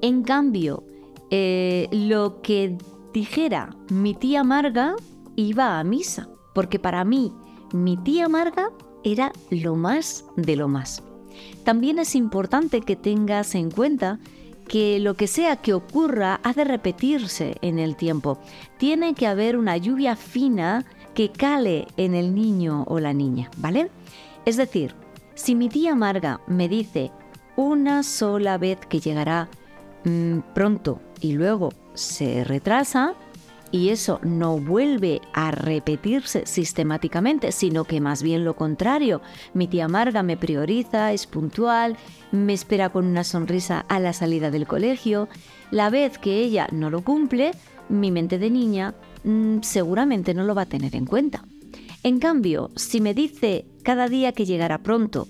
En 0.02 0.24
cambio, 0.24 0.84
eh, 1.30 1.88
lo 1.92 2.42
que 2.42 2.78
dijera 3.14 3.76
mi 3.90 4.16
tía 4.16 4.44
Marga 4.44 4.96
iba 5.36 5.80
a 5.80 5.84
misa, 5.84 6.30
porque 6.56 6.80
para 6.80 7.04
mí 7.04 7.32
mi 7.74 7.98
tía 7.98 8.28
Marga 8.28 8.72
era 9.04 9.32
lo 9.50 9.76
más 9.76 10.26
de 10.36 10.56
lo 10.56 10.68
más. 10.68 11.04
También 11.64 12.00
es 12.00 12.16
importante 12.16 12.82
que 12.82 12.96
tengas 12.96 13.56
en 13.56 13.72
cuenta 13.72 14.20
que 14.70 15.00
lo 15.00 15.16
que 15.16 15.28
sea 15.28 15.58
que 15.58 15.74
ocurra 15.74 16.40
ha 16.44 16.54
de 16.54 16.64
repetirse 16.64 17.58
en 17.62 17.80
el 17.80 17.98
tiempo. 17.98 18.40
Tiene 18.78 19.16
que 19.16 19.28
haber 19.28 19.58
una 19.58 19.76
lluvia 19.76 20.16
fina 20.16 20.86
que 21.14 21.32
cale 21.32 21.88
en 21.98 22.16
el 22.16 22.34
niño 22.34 22.86
o 22.88 23.00
la 23.00 23.12
niña, 23.12 23.50
¿vale? 23.58 23.90
Es 24.46 24.56
decir, 24.56 24.96
si 25.34 25.56
mi 25.56 25.68
tía 25.68 25.96
Marga 25.96 26.40
me 26.48 26.70
dice 26.70 27.12
una 27.58 28.04
sola 28.04 28.58
vez 28.58 28.78
que 28.88 29.00
llegará 29.00 29.50
mm, 30.06 30.40
pronto 30.54 31.02
y 31.20 31.34
luego 31.34 31.74
se 31.94 32.44
retrasa, 32.44 33.16
y 33.72 33.90
eso 33.90 34.20
no 34.24 34.58
vuelve 34.60 35.22
a 35.34 35.52
repetirse 35.52 36.46
sistemáticamente, 36.46 37.52
sino 37.52 37.84
que 37.84 38.02
más 38.02 38.24
bien 38.24 38.44
lo 38.44 38.56
contrario. 38.56 39.22
Mi 39.54 39.68
tía 39.68 39.88
Marga 39.88 40.24
me 40.24 40.38
prioriza, 40.38 41.14
es 41.14 41.28
puntual, 41.28 41.98
me 42.32 42.54
espera 42.54 42.90
con 42.90 43.06
una 43.06 43.24
sonrisa 43.24 43.86
a 43.88 44.00
la 44.00 44.14
salida 44.14 44.52
del 44.52 44.68
colegio. 44.68 45.30
La 45.72 45.90
vez 45.90 46.18
que 46.18 46.40
ella 46.40 46.68
no 46.72 46.90
lo 46.90 47.04
cumple, 47.04 47.52
mi 47.90 48.12
mente 48.12 48.40
de 48.40 48.50
niña 48.50 48.96
mm, 49.24 49.60
seguramente 49.62 50.34
no 50.34 50.44
lo 50.44 50.56
va 50.56 50.64
a 50.64 50.68
tener 50.68 50.96
en 50.96 51.06
cuenta. 51.06 51.44
En 52.02 52.20
cambio, 52.20 52.72
si 52.76 53.02
me 53.02 53.14
dice 53.14 53.66
cada 53.84 54.08
día 54.08 54.32
que 54.32 54.46
llegará 54.46 54.80
pronto, 54.80 55.28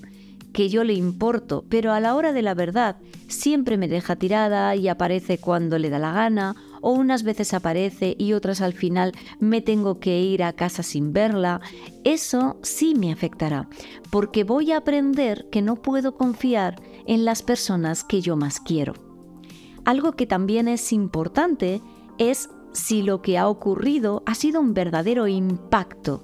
que 0.54 0.70
yo 0.70 0.84
le 0.84 0.94
importo, 0.94 1.66
pero 1.70 1.94
a 1.94 2.00
la 2.00 2.16
hora 2.16 2.34
de 2.34 2.42
la 2.42 2.54
verdad 2.54 2.98
siempre 3.28 3.78
me 3.78 3.88
deja 3.88 4.16
tirada 4.16 4.76
y 4.76 4.88
aparece 4.88 5.38
cuando 5.38 5.78
le 5.78 5.90
da 5.90 6.00
la 6.00 6.14
gana, 6.14 6.56
o 6.82 6.92
unas 6.92 7.24
veces 7.24 7.54
aparece 7.54 8.16
y 8.18 8.34
otras 8.34 8.62
al 8.62 8.74
final 8.74 9.14
me 9.40 9.62
tengo 9.62 10.00
que 10.00 10.20
ir 10.20 10.44
a 10.44 10.54
casa 10.54 10.84
sin 10.84 11.14
verla, 11.14 11.62
eso 12.04 12.58
sí 12.62 12.96
me 12.96 13.12
afectará, 13.12 13.68
porque 14.10 14.44
voy 14.44 14.72
a 14.72 14.78
aprender 14.78 15.48
que 15.52 15.62
no 15.62 15.76
puedo 15.76 16.16
confiar 16.16 16.82
en 17.06 17.26
las 17.26 17.42
personas 17.42 18.04
que 18.04 18.22
yo 18.22 18.36
más 18.36 18.60
quiero. 18.60 18.94
Algo 19.86 20.12
que 20.14 20.28
también 20.28 20.68
es 20.68 20.92
importante 20.94 21.82
es 22.18 22.50
si 22.74 23.02
lo 23.02 23.22
que 23.22 23.38
ha 23.38 23.48
ocurrido 23.48 24.24
ha 24.26 24.36
sido 24.36 24.62
un 24.62 24.74
verdadero 24.74 25.28
impacto. 25.28 26.24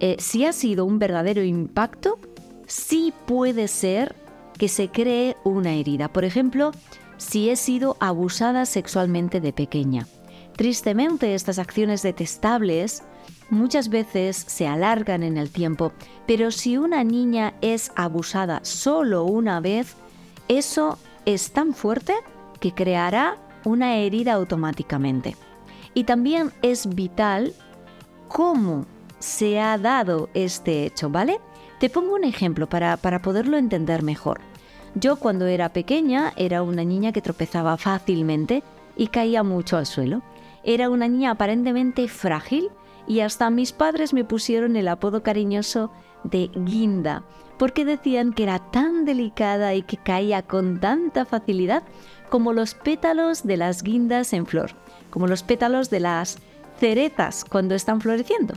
Eh, 0.00 0.16
si 0.18 0.44
ha 0.44 0.52
sido 0.52 0.84
un 0.84 0.98
verdadero 0.98 1.42
impacto, 1.42 2.18
sí 2.66 3.12
puede 3.26 3.68
ser 3.68 4.14
que 4.58 4.68
se 4.68 4.88
cree 4.88 5.36
una 5.44 5.74
herida. 5.74 6.12
Por 6.12 6.24
ejemplo, 6.24 6.72
si 7.24 7.48
he 7.48 7.56
sido 7.56 7.96
abusada 8.00 8.66
sexualmente 8.66 9.40
de 9.40 9.52
pequeña. 9.52 10.06
Tristemente, 10.56 11.34
estas 11.34 11.58
acciones 11.58 12.02
detestables 12.02 13.02
muchas 13.48 13.88
veces 13.88 14.36
se 14.36 14.66
alargan 14.66 15.22
en 15.22 15.38
el 15.38 15.50
tiempo, 15.50 15.92
pero 16.26 16.50
si 16.50 16.76
una 16.76 17.02
niña 17.02 17.54
es 17.62 17.92
abusada 17.96 18.60
solo 18.62 19.24
una 19.24 19.60
vez, 19.60 19.96
eso 20.48 20.98
es 21.24 21.52
tan 21.52 21.72
fuerte 21.72 22.14
que 22.60 22.72
creará 22.72 23.38
una 23.64 23.96
herida 23.96 24.34
automáticamente. 24.34 25.34
Y 25.94 26.04
también 26.04 26.52
es 26.60 26.94
vital 26.94 27.54
cómo 28.28 28.84
se 29.18 29.60
ha 29.60 29.78
dado 29.78 30.28
este 30.34 30.84
hecho, 30.84 31.08
¿vale? 31.08 31.40
Te 31.80 31.88
pongo 31.88 32.14
un 32.14 32.24
ejemplo 32.24 32.68
para, 32.68 32.98
para 32.98 33.22
poderlo 33.22 33.56
entender 33.56 34.02
mejor. 34.02 34.40
Yo 34.94 35.16
cuando 35.16 35.46
era 35.46 35.70
pequeña 35.70 36.32
era 36.36 36.62
una 36.62 36.84
niña 36.84 37.12
que 37.12 37.22
tropezaba 37.22 37.76
fácilmente 37.76 38.62
y 38.96 39.08
caía 39.08 39.42
mucho 39.42 39.76
al 39.76 39.86
suelo. 39.86 40.22
Era 40.62 40.88
una 40.88 41.08
niña 41.08 41.32
aparentemente 41.32 42.06
frágil 42.08 42.70
y 43.06 43.20
hasta 43.20 43.50
mis 43.50 43.72
padres 43.72 44.12
me 44.14 44.24
pusieron 44.24 44.76
el 44.76 44.88
apodo 44.88 45.22
cariñoso 45.22 45.90
de 46.22 46.50
guinda, 46.54 47.24
porque 47.58 47.84
decían 47.84 48.32
que 48.32 48.44
era 48.44 48.58
tan 48.70 49.04
delicada 49.04 49.74
y 49.74 49.82
que 49.82 49.96
caía 49.96 50.42
con 50.42 50.80
tanta 50.80 51.24
facilidad 51.24 51.82
como 52.30 52.52
los 52.52 52.74
pétalos 52.74 53.44
de 53.44 53.56
las 53.56 53.82
guindas 53.82 54.32
en 54.32 54.46
flor, 54.46 54.70
como 55.10 55.26
los 55.26 55.42
pétalos 55.42 55.90
de 55.90 56.00
las 56.00 56.38
cerezas 56.78 57.44
cuando 57.44 57.74
están 57.74 58.00
floreciendo. 58.00 58.54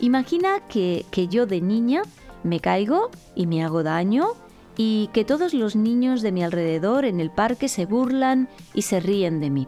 Imagina 0.00 0.60
que, 0.68 1.06
que 1.10 1.28
yo 1.28 1.46
de 1.46 1.60
niña 1.60 2.02
me 2.42 2.60
caigo 2.60 3.10
y 3.34 3.46
me 3.46 3.64
hago 3.64 3.82
daño 3.82 4.34
y 4.76 5.08
que 5.12 5.24
todos 5.24 5.54
los 5.54 5.76
niños 5.76 6.22
de 6.22 6.32
mi 6.32 6.42
alrededor 6.42 7.04
en 7.04 7.20
el 7.20 7.30
parque 7.30 7.68
se 7.68 7.86
burlan 7.86 8.48
y 8.74 8.82
se 8.82 9.00
ríen 9.00 9.40
de 9.40 9.50
mí. 9.50 9.66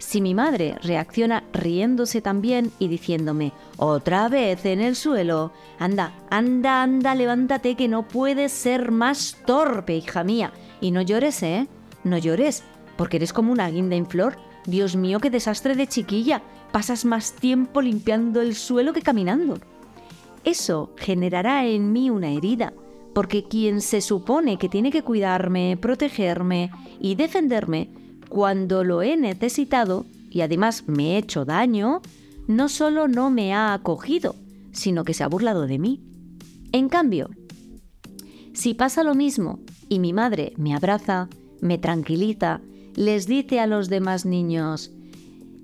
Si 0.00 0.22
mi 0.22 0.34
madre 0.34 0.76
reacciona 0.82 1.44
riéndose 1.52 2.22
también 2.22 2.72
y 2.78 2.88
diciéndome, 2.88 3.52
otra 3.76 4.28
vez 4.30 4.64
en 4.64 4.80
el 4.80 4.96
suelo, 4.96 5.52
anda, 5.78 6.14
anda, 6.30 6.82
anda, 6.82 7.14
levántate 7.14 7.76
que 7.76 7.86
no 7.86 8.08
puedes 8.08 8.50
ser 8.50 8.90
más 8.90 9.36
torpe, 9.46 9.94
hija 9.94 10.24
mía. 10.24 10.52
Y 10.80 10.90
no 10.90 11.02
llores, 11.02 11.42
¿eh? 11.42 11.68
No 12.02 12.16
llores, 12.16 12.64
porque 12.96 13.18
eres 13.18 13.34
como 13.34 13.52
una 13.52 13.68
guinda 13.68 13.94
en 13.94 14.06
flor. 14.06 14.38
Dios 14.64 14.96
mío, 14.96 15.20
qué 15.20 15.28
desastre 15.28 15.74
de 15.74 15.86
chiquilla. 15.86 16.42
Pasas 16.72 17.04
más 17.04 17.34
tiempo 17.34 17.82
limpiando 17.82 18.40
el 18.40 18.54
suelo 18.54 18.94
que 18.94 19.02
caminando. 19.02 19.58
Eso 20.44 20.94
generará 20.96 21.66
en 21.66 21.92
mí 21.92 22.08
una 22.08 22.30
herida 22.30 22.72
porque 23.14 23.44
quien 23.44 23.80
se 23.80 24.00
supone 24.00 24.58
que 24.58 24.68
tiene 24.68 24.90
que 24.90 25.02
cuidarme, 25.02 25.76
protegerme 25.80 26.70
y 27.00 27.14
defenderme 27.14 27.90
cuando 28.28 28.84
lo 28.84 29.02
he 29.02 29.16
necesitado 29.16 30.06
y 30.30 30.42
además 30.42 30.84
me 30.86 31.14
he 31.14 31.18
hecho 31.18 31.44
daño, 31.44 32.02
no 32.46 32.68
solo 32.68 33.08
no 33.08 33.30
me 33.30 33.52
ha 33.52 33.74
acogido, 33.74 34.36
sino 34.72 35.04
que 35.04 35.14
se 35.14 35.24
ha 35.24 35.28
burlado 35.28 35.66
de 35.66 35.78
mí. 35.78 36.00
En 36.72 36.88
cambio, 36.88 37.30
si 38.52 38.74
pasa 38.74 39.02
lo 39.02 39.14
mismo 39.14 39.58
y 39.88 39.98
mi 39.98 40.12
madre 40.12 40.52
me 40.56 40.74
abraza, 40.74 41.28
me 41.60 41.78
tranquiliza, 41.78 42.60
les 42.94 43.26
dice 43.26 43.58
a 43.58 43.66
los 43.66 43.88
demás 43.88 44.24
niños, 44.24 44.92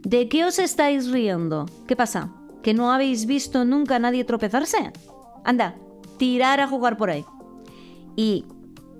¿de 0.02 0.28
qué 0.28 0.44
os 0.44 0.58
estáis 0.58 1.10
riendo? 1.10 1.66
¿Qué 1.86 1.94
pasa? 1.94 2.32
¿Que 2.64 2.74
no 2.74 2.90
habéis 2.90 3.26
visto 3.26 3.64
nunca 3.64 3.96
a 3.96 4.00
nadie 4.00 4.24
tropezarse? 4.24 4.92
Anda, 5.44 5.76
tirar 6.18 6.58
a 6.60 6.66
jugar 6.66 6.96
por 6.96 7.10
ahí 7.10 7.24
y 8.16 8.44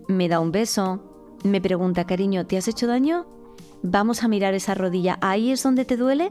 me 0.06 0.28
da 0.28 0.38
un 0.38 0.52
beso, 0.52 1.02
me 1.42 1.60
pregunta, 1.60 2.06
cariño, 2.06 2.46
¿te 2.46 2.56
has 2.56 2.68
hecho 2.68 2.86
daño? 2.86 3.26
Vamos 3.82 4.22
a 4.22 4.28
mirar 4.28 4.54
esa 4.54 4.74
rodilla, 4.74 5.18
¿ahí 5.20 5.50
es 5.50 5.62
donde 5.62 5.84
te 5.84 5.96
duele? 5.96 6.28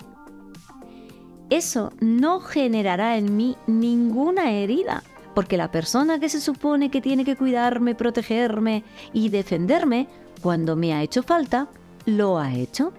Eso 1.49 1.91
no 1.99 2.39
generará 2.39 3.17
en 3.17 3.35
mí 3.35 3.55
ninguna 3.67 4.51
herida, 4.51 5.03
porque 5.33 5.57
la 5.57 5.71
persona 5.71 6.19
que 6.19 6.29
se 6.29 6.41
supone 6.41 6.89
que 6.89 7.01
tiene 7.01 7.25
que 7.25 7.35
cuidarme, 7.35 7.95
protegerme 7.95 8.83
y 9.13 9.29
defenderme, 9.29 10.07
cuando 10.41 10.75
me 10.75 10.93
ha 10.93 11.03
hecho 11.03 11.23
falta, 11.23 11.69
lo 12.05 12.37
ha 12.37 12.53
hecho. 12.53 12.93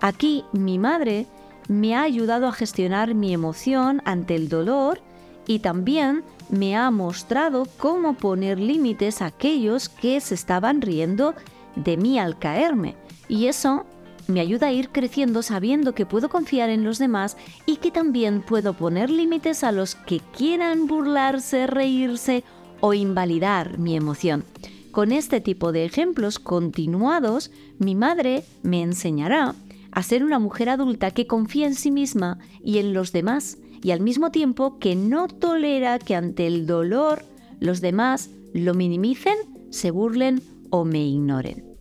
Aquí 0.00 0.44
mi 0.52 0.78
madre 0.78 1.26
me 1.68 1.94
ha 1.94 2.02
ayudado 2.02 2.46
a 2.46 2.52
gestionar 2.52 3.14
mi 3.14 3.32
emoción 3.32 4.02
ante 4.04 4.34
el 4.34 4.48
dolor 4.48 5.00
y 5.46 5.60
también 5.60 6.22
me 6.50 6.76
ha 6.76 6.90
mostrado 6.90 7.66
cómo 7.78 8.14
poner 8.14 8.58
límites 8.58 9.22
a 9.22 9.26
aquellos 9.26 9.88
que 9.88 10.20
se 10.20 10.34
estaban 10.34 10.80
riendo 10.80 11.34
de 11.76 11.96
mí 11.96 12.18
al 12.18 12.38
caerme. 12.38 12.94
Y 13.28 13.46
eso 13.46 13.86
me 14.28 14.40
ayuda 14.40 14.68
a 14.68 14.72
ir 14.72 14.90
creciendo 14.90 15.42
sabiendo 15.42 15.94
que 15.94 16.06
puedo 16.06 16.28
confiar 16.28 16.70
en 16.70 16.84
los 16.84 16.98
demás 16.98 17.36
y 17.66 17.76
que 17.76 17.90
también 17.90 18.42
puedo 18.42 18.74
poner 18.74 19.10
límites 19.10 19.64
a 19.64 19.72
los 19.72 19.94
que 19.94 20.20
quieran 20.36 20.86
burlarse, 20.86 21.66
reírse 21.66 22.44
o 22.80 22.94
invalidar 22.94 23.78
mi 23.78 23.96
emoción. 23.96 24.44
Con 24.90 25.10
este 25.10 25.40
tipo 25.40 25.72
de 25.72 25.86
ejemplos 25.86 26.38
continuados, 26.38 27.50
mi 27.78 27.94
madre 27.94 28.44
me 28.62 28.82
enseñará 28.82 29.54
a 29.90 30.02
ser 30.02 30.24
una 30.24 30.38
mujer 30.38 30.68
adulta 30.68 31.10
que 31.10 31.26
confía 31.26 31.66
en 31.66 31.74
sí 31.74 31.90
misma 31.90 32.38
y 32.62 32.78
en 32.78 32.92
los 32.92 33.12
demás 33.12 33.58
y 33.82 33.90
al 33.90 34.00
mismo 34.00 34.30
tiempo 34.30 34.78
que 34.78 34.94
no 34.94 35.28
tolera 35.28 35.98
que 35.98 36.14
ante 36.14 36.46
el 36.46 36.66
dolor 36.66 37.24
los 37.60 37.80
demás 37.80 38.30
lo 38.54 38.74
minimicen, 38.74 39.36
se 39.70 39.90
burlen 39.90 40.42
o 40.70 40.84
me 40.84 41.04
ignoren. 41.04 41.72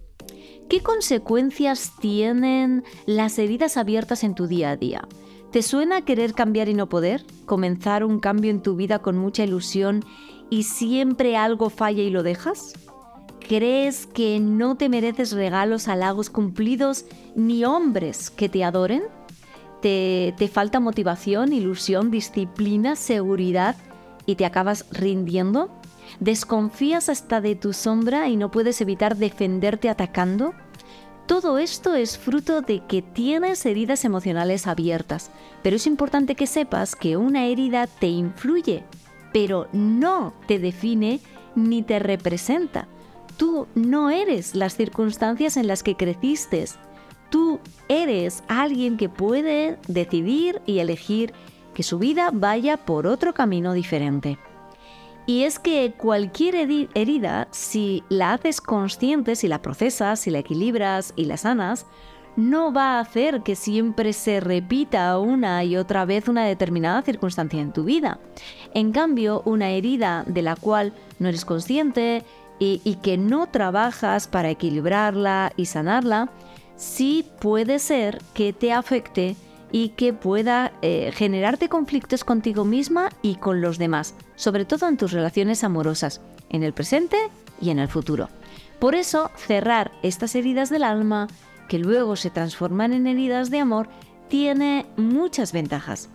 ¿Qué 0.69 0.81
consecuencias 0.81 1.93
tienen 1.99 2.83
las 3.05 3.37
heridas 3.37 3.77
abiertas 3.77 4.23
en 4.23 4.35
tu 4.35 4.47
día 4.47 4.71
a 4.71 4.77
día? 4.77 5.07
¿Te 5.51 5.63
suena 5.63 6.05
querer 6.05 6.33
cambiar 6.33 6.69
y 6.69 6.73
no 6.73 6.87
poder? 6.87 7.25
¿Comenzar 7.45 8.05
un 8.05 8.19
cambio 8.19 8.51
en 8.51 8.61
tu 8.61 8.77
vida 8.77 8.99
con 8.99 9.17
mucha 9.17 9.43
ilusión 9.43 10.05
y 10.49 10.63
siempre 10.63 11.35
algo 11.35 11.69
falla 11.69 12.03
y 12.03 12.09
lo 12.09 12.23
dejas? 12.23 12.73
¿Crees 13.45 14.07
que 14.07 14.39
no 14.39 14.75
te 14.77 14.87
mereces 14.87 15.33
regalos, 15.33 15.89
halagos 15.89 16.29
cumplidos 16.29 17.05
ni 17.35 17.65
hombres 17.65 18.29
que 18.29 18.47
te 18.47 18.63
adoren? 18.63 19.03
Te, 19.81 20.49
falta 20.51 20.79
motivación, 20.79 21.53
ilusión, 21.53 22.11
disciplina, 22.11 22.95
seguridad 22.95 23.75
y 24.25 24.35
te 24.35 24.45
acabas 24.45 24.85
rindiendo? 24.91 25.69
¿Desconfías 26.19 27.09
hasta 27.09 27.41
de 27.41 27.55
tu 27.55 27.73
sombra 27.73 28.27
y 28.29 28.35
no 28.35 28.51
puedes 28.51 28.81
evitar 28.81 29.17
defenderte 29.17 29.89
atacando? 29.89 30.53
Todo 31.27 31.57
esto 31.57 31.95
es 31.95 32.17
fruto 32.17 32.61
de 32.61 32.85
que 32.85 33.01
tienes 33.01 33.65
heridas 33.65 34.03
emocionales 34.03 34.67
abiertas, 34.67 35.31
pero 35.63 35.77
es 35.77 35.87
importante 35.87 36.35
que 36.35 36.47
sepas 36.47 36.95
que 36.95 37.15
una 37.15 37.45
herida 37.45 37.87
te 37.87 38.07
influye, 38.07 38.83
pero 39.31 39.67
no 39.71 40.33
te 40.47 40.59
define 40.59 41.21
ni 41.55 41.83
te 41.83 41.99
representa. 41.99 42.87
Tú 43.37 43.67
no 43.75 44.09
eres 44.09 44.55
las 44.55 44.75
circunstancias 44.75 45.57
en 45.57 45.67
las 45.67 45.83
que 45.83 45.95
creciste, 45.95 46.65
tú 47.31 47.59
eres 47.87 48.43
alguien 48.47 48.97
que 48.97 49.09
puede 49.09 49.79
decidir 49.87 50.61
y 50.67 50.77
elegir 50.77 51.33
que 51.73 51.81
su 51.81 51.97
vida 51.97 52.29
vaya 52.31 52.77
por 52.77 53.07
otro 53.07 53.33
camino 53.33 53.73
diferente. 53.73 54.37
Y 55.25 55.43
es 55.43 55.59
que 55.59 55.93
cualquier 55.97 56.55
herida, 56.93 57.47
si 57.51 58.03
la 58.09 58.33
haces 58.33 58.59
consciente, 58.59 59.35
si 59.35 59.47
la 59.47 59.61
procesas, 59.61 60.19
si 60.19 60.29
la 60.29 60.39
equilibras 60.39 61.13
y 61.15 61.25
la 61.25 61.37
sanas, 61.37 61.85
no 62.35 62.73
va 62.73 62.97
a 62.97 62.99
hacer 62.99 63.41
que 63.41 63.55
siempre 63.55 64.13
se 64.13 64.39
repita 64.39 65.17
una 65.19 65.63
y 65.63 65.77
otra 65.77 66.05
vez 66.05 66.27
una 66.27 66.45
determinada 66.45 67.01
circunstancia 67.01 67.61
en 67.61 67.73
tu 67.73 67.83
vida. 67.83 68.19
En 68.73 68.91
cambio, 68.91 69.41
una 69.45 69.69
herida 69.71 70.23
de 70.27 70.41
la 70.41 70.55
cual 70.55 70.93
no 71.19 71.29
eres 71.29 71.45
consciente 71.45 72.23
y, 72.57 72.81
y 72.83 72.95
que 72.95 73.17
no 73.17 73.47
trabajas 73.47 74.27
para 74.27 74.49
equilibrarla 74.49 75.53
y 75.55 75.65
sanarla, 75.65 76.29
sí 76.81 77.27
puede 77.39 77.77
ser 77.77 78.21
que 78.33 78.53
te 78.53 78.73
afecte 78.73 79.35
y 79.71 79.89
que 79.89 80.13
pueda 80.13 80.73
eh, 80.81 81.11
generarte 81.13 81.69
conflictos 81.69 82.23
contigo 82.23 82.65
misma 82.65 83.09
y 83.21 83.35
con 83.35 83.61
los 83.61 83.77
demás, 83.77 84.15
sobre 84.35 84.65
todo 84.65 84.87
en 84.87 84.97
tus 84.97 85.11
relaciones 85.11 85.63
amorosas, 85.63 86.21
en 86.49 86.63
el 86.63 86.73
presente 86.73 87.17
y 87.61 87.69
en 87.69 87.77
el 87.77 87.87
futuro. 87.87 88.29
Por 88.79 88.95
eso, 88.95 89.29
cerrar 89.37 89.91
estas 90.01 90.33
heridas 90.33 90.69
del 90.71 90.83
alma 90.83 91.27
que 91.69 91.77
luego 91.77 92.15
se 92.15 92.31
transforman 92.31 92.93
en 92.93 93.05
heridas 93.05 93.51
de 93.51 93.59
amor, 93.59 93.87
tiene 94.27 94.87
muchas 94.97 95.53
ventajas. 95.53 96.09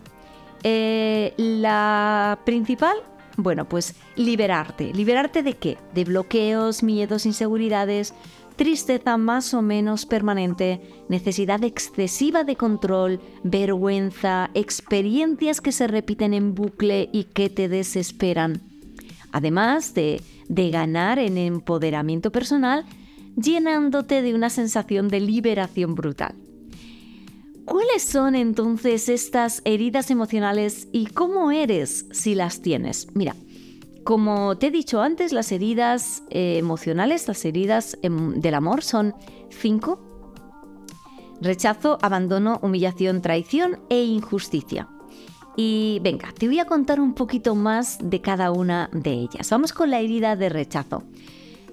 Eh, 0.63 1.33
la 1.37 2.39
principal, 2.45 2.97
bueno, 3.37 3.69
pues 3.69 3.95
liberarte. 4.15 4.93
¿Liberarte 4.93 5.43
de 5.43 5.53
qué? 5.53 5.77
De 5.93 6.03
bloqueos, 6.03 6.83
miedos, 6.83 7.25
inseguridades, 7.25 8.13
tristeza 8.57 9.17
más 9.17 9.53
o 9.53 9.61
menos 9.61 10.05
permanente, 10.05 10.81
necesidad 11.07 11.63
excesiva 11.63 12.43
de 12.43 12.55
control, 12.55 13.21
vergüenza, 13.43 14.49
experiencias 14.53 15.61
que 15.61 15.71
se 15.71 15.87
repiten 15.87 16.33
en 16.33 16.55
bucle 16.55 17.09
y 17.13 17.25
que 17.25 17.49
te 17.49 17.69
desesperan. 17.69 18.61
Además 19.31 19.93
de, 19.93 20.21
de 20.49 20.69
ganar 20.71 21.19
en 21.19 21.37
empoderamiento 21.37 22.31
personal, 22.31 22.85
llenándote 23.35 24.21
de 24.21 24.33
una 24.33 24.49
sensación 24.49 25.07
de 25.07 25.19
liberación 25.19 25.95
brutal. 25.95 26.35
¿Cuáles 27.65 28.01
son 28.01 28.33
entonces 28.35 29.09
estas 29.09 29.61
heridas 29.65 30.09
emocionales 30.09 30.87
y 30.93 31.07
cómo 31.07 31.51
eres 31.51 32.05
si 32.11 32.33
las 32.33 32.61
tienes? 32.61 33.09
Mira, 33.13 33.35
como 34.07 34.57
te 34.57 34.67
he 34.67 34.71
dicho 34.71 35.01
antes, 35.01 35.33
las 35.33 35.51
heridas 35.51 36.23
eh, 36.29 36.57
emocionales, 36.57 37.27
las 37.27 37.43
heridas 37.43 37.97
em, 38.03 38.39
del 38.39 38.53
amor 38.53 38.81
son 38.81 39.13
cinco. 39.49 39.99
Rechazo, 41.41 41.97
abandono, 42.01 42.57
humillación, 42.61 43.21
traición 43.21 43.79
e 43.89 44.05
injusticia. 44.05 44.87
Y 45.57 45.99
venga, 46.03 46.31
te 46.31 46.47
voy 46.47 46.59
a 46.59 46.65
contar 46.65 47.01
un 47.01 47.15
poquito 47.15 47.53
más 47.53 47.97
de 48.01 48.21
cada 48.21 48.49
una 48.53 48.89
de 48.93 49.11
ellas. 49.11 49.49
Vamos 49.49 49.73
con 49.73 49.91
la 49.91 49.99
herida 49.99 50.37
de 50.37 50.47
rechazo. 50.47 51.03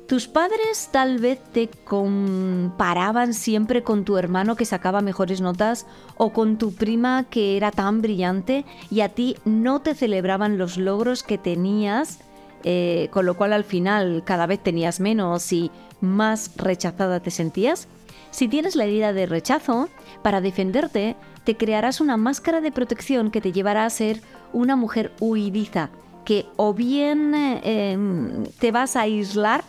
Tus 0.07 0.29
padres 0.29 0.91
tal 0.93 1.19
vez 1.19 1.41
te 1.53 1.69
comparaban 1.69 3.33
siempre 3.33 3.83
con 3.83 4.05
tu 4.05 4.19
hermano 4.19 4.55
que 4.55 4.67
sacaba 4.67 5.01
mejores 5.01 5.41
notas 5.41 5.87
o 6.19 6.35
con 6.35 6.59
tu 6.59 6.75
prima 6.75 7.25
que 7.31 7.57
era 7.57 7.71
tan 7.71 8.03
brillante 8.03 8.67
y 8.91 9.01
a 9.01 9.09
ti 9.09 9.37
no 9.47 9.81
te 9.81 9.95
celebraban 9.95 10.59
los 10.59 10.77
logros 10.77 11.23
que 11.23 11.39
tenías, 11.39 12.19
eh, 12.65 13.09
con 13.13 13.25
lo 13.25 13.35
cual 13.35 13.55
al 13.55 13.65
final 13.65 14.23
cada 14.27 14.45
vez 14.47 14.63
tenías 14.63 15.01
menos 15.01 15.51
y 15.55 15.71
más 16.03 16.51
rechazada 16.57 17.21
te 17.21 17.31
sentías. 17.31 17.89
Si 18.31 18.47
tienes 18.47 18.77
la 18.77 18.85
herida 18.85 19.15
de 19.15 19.25
rechazo, 19.25 19.89
para 20.21 20.43
defenderte 20.43 21.17
te 21.45 21.57
crearás 21.57 22.03
una 22.03 22.19
máscara 22.19 22.61
de 22.61 22.73
protección 22.73 23.31
que 23.31 23.41
te 23.41 23.53
llevará 23.53 23.87
a 23.87 23.91
ser 23.91 24.21
una 24.53 24.77
mujer 24.77 25.13
huidiza, 25.19 25.89
que 26.27 26.45
o 26.57 26.75
bien 26.75 27.35
eh, 27.35 27.93
em, 27.93 28.45
te 28.59 28.71
vas 28.71 28.97
a 28.97 29.03
aislar 29.03 29.65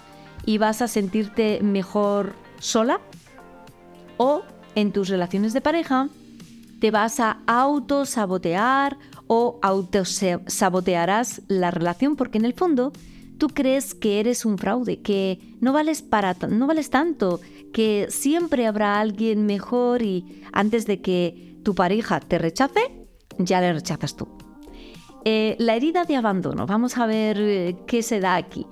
y 0.45 0.58
vas 0.58 0.81
a 0.81 0.88
sentirte 0.88 1.60
mejor 1.62 2.34
sola 2.60 3.01
o 4.17 4.43
en 4.75 4.91
tus 4.91 5.10
relaciones 5.10 5.53
de 5.53 5.62
pareja 5.62 6.10
te 6.79 6.91
vas 6.91 7.19
a 7.19 7.39
autosabotear 7.47 8.97
o 9.27 9.60
autosabotearás 9.62 11.41
la 11.47 11.71
relación 11.71 12.15
porque 12.15 12.38
en 12.38 12.45
el 12.45 12.53
fondo 12.53 12.91
tú 13.38 13.47
crees 13.49 13.93
que 13.95 14.19
eres 14.19 14.45
un 14.45 14.58
fraude, 14.58 15.01
que 15.01 15.39
no 15.60 15.73
vales 15.73 16.01
para 16.01 16.34
no 16.34 16.67
vales 16.67 16.89
tanto, 16.89 17.39
que 17.73 18.08
siempre 18.10 18.67
habrá 18.67 18.99
alguien 18.99 19.45
mejor 19.45 20.01
y 20.01 20.43
antes 20.53 20.86
de 20.86 21.01
que 21.01 21.60
tu 21.63 21.75
pareja 21.75 22.19
te 22.19 22.38
rechace, 22.38 23.08
ya 23.38 23.60
le 23.62 23.73
rechazas 23.73 24.15
tú. 24.15 24.27
Eh, 25.25 25.55
la 25.58 25.75
herida 25.75 26.05
de 26.05 26.15
abandono, 26.15 26.67
vamos 26.67 26.97
a 26.97 27.08
ver 27.08 27.38
eh, 27.39 27.75
qué 27.88 28.03
se 28.03 28.19
da 28.19 28.36
aquí. 28.36 28.67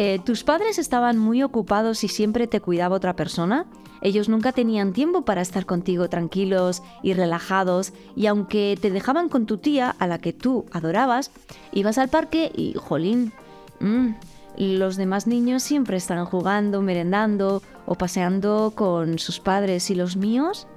Eh, 0.00 0.20
¿Tus 0.24 0.44
padres 0.44 0.78
estaban 0.78 1.18
muy 1.18 1.42
ocupados 1.42 2.04
y 2.04 2.08
siempre 2.08 2.46
te 2.46 2.60
cuidaba 2.60 2.94
otra 2.94 3.16
persona? 3.16 3.66
Ellos 4.00 4.28
nunca 4.28 4.52
tenían 4.52 4.92
tiempo 4.92 5.22
para 5.22 5.40
estar 5.40 5.66
contigo 5.66 6.08
tranquilos 6.08 6.84
y 7.02 7.14
relajados 7.14 7.92
y 8.14 8.26
aunque 8.26 8.78
te 8.80 8.92
dejaban 8.92 9.28
con 9.28 9.44
tu 9.44 9.58
tía, 9.58 9.96
a 9.98 10.06
la 10.06 10.20
que 10.20 10.32
tú 10.32 10.66
adorabas, 10.70 11.32
ibas 11.72 11.98
al 11.98 12.10
parque 12.10 12.52
y, 12.54 12.74
jolín, 12.74 13.32
mm, 13.80 14.10
los 14.58 14.96
demás 14.96 15.26
niños 15.26 15.64
siempre 15.64 15.96
están 15.96 16.24
jugando, 16.26 16.80
merendando 16.80 17.60
o 17.84 17.96
paseando 17.96 18.74
con 18.76 19.18
sus 19.18 19.40
padres 19.40 19.90
y 19.90 19.96
los 19.96 20.16
míos 20.16 20.68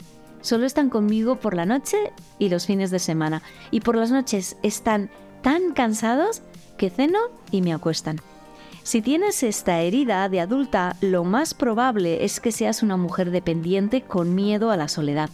solo 0.41 0.65
están 0.65 0.89
conmigo 0.89 1.35
por 1.35 1.53
la 1.53 1.67
noche 1.67 2.11
y 2.39 2.49
los 2.49 2.65
fines 2.65 2.89
de 2.89 2.97
semana. 2.97 3.43
Y 3.69 3.81
por 3.81 3.97
las 3.97 4.09
noches 4.09 4.57
están 4.63 5.11
tan 5.43 5.73
cansados 5.73 6.41
que 6.75 6.89
ceno 6.89 7.19
y 7.51 7.61
me 7.61 7.71
acuestan. 7.71 8.19
Si 8.91 9.01
tienes 9.01 9.41
esta 9.41 9.79
herida 9.79 10.27
de 10.27 10.41
adulta, 10.41 10.97
lo 10.99 11.23
más 11.23 11.53
probable 11.53 12.25
es 12.25 12.41
que 12.41 12.51
seas 12.51 12.83
una 12.83 12.97
mujer 12.97 13.31
dependiente 13.31 14.01
con 14.01 14.35
miedo 14.35 14.69
a 14.69 14.75
la 14.75 14.89
soledad. 14.89 15.29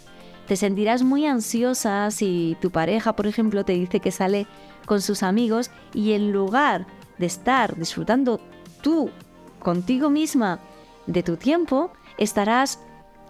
Te 0.47 0.55
sentirás 0.55 1.01
muy 1.01 1.25
ansiosa 1.25 2.11
si 2.11 2.55
tu 2.61 2.69
pareja, 2.69 3.15
por 3.15 3.25
ejemplo, 3.25 3.65
te 3.65 3.73
dice 3.73 3.99
que 3.99 4.11
sale 4.11 4.45
con 4.85 5.01
sus 5.01 5.23
amigos 5.23 5.71
y 5.91 6.11
en 6.11 6.31
lugar 6.31 6.85
de 7.17 7.25
estar 7.25 7.75
disfrutando 7.75 8.39
tú 8.83 9.09
contigo 9.57 10.11
misma 10.11 10.59
de 11.07 11.23
tu 11.23 11.35
tiempo, 11.35 11.89
estarás 12.19 12.77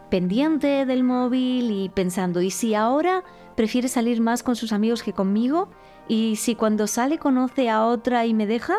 pendiente 0.09 0.85
del 0.85 1.05
móvil 1.05 1.71
y 1.71 1.87
pensando, 1.87 2.41
¿y 2.41 2.51
si 2.51 2.75
ahora 2.75 3.23
prefiere 3.55 3.87
salir 3.87 4.19
más 4.19 4.43
con 4.43 4.57
sus 4.57 4.73
amigos 4.73 5.03
que 5.03 5.13
conmigo? 5.13 5.69
¿Y 6.09 6.35
si 6.35 6.55
cuando 6.55 6.85
sale 6.85 7.17
conoce 7.17 7.69
a 7.69 7.85
otra 7.85 8.25
y 8.25 8.33
me 8.33 8.45
deja? 8.45 8.75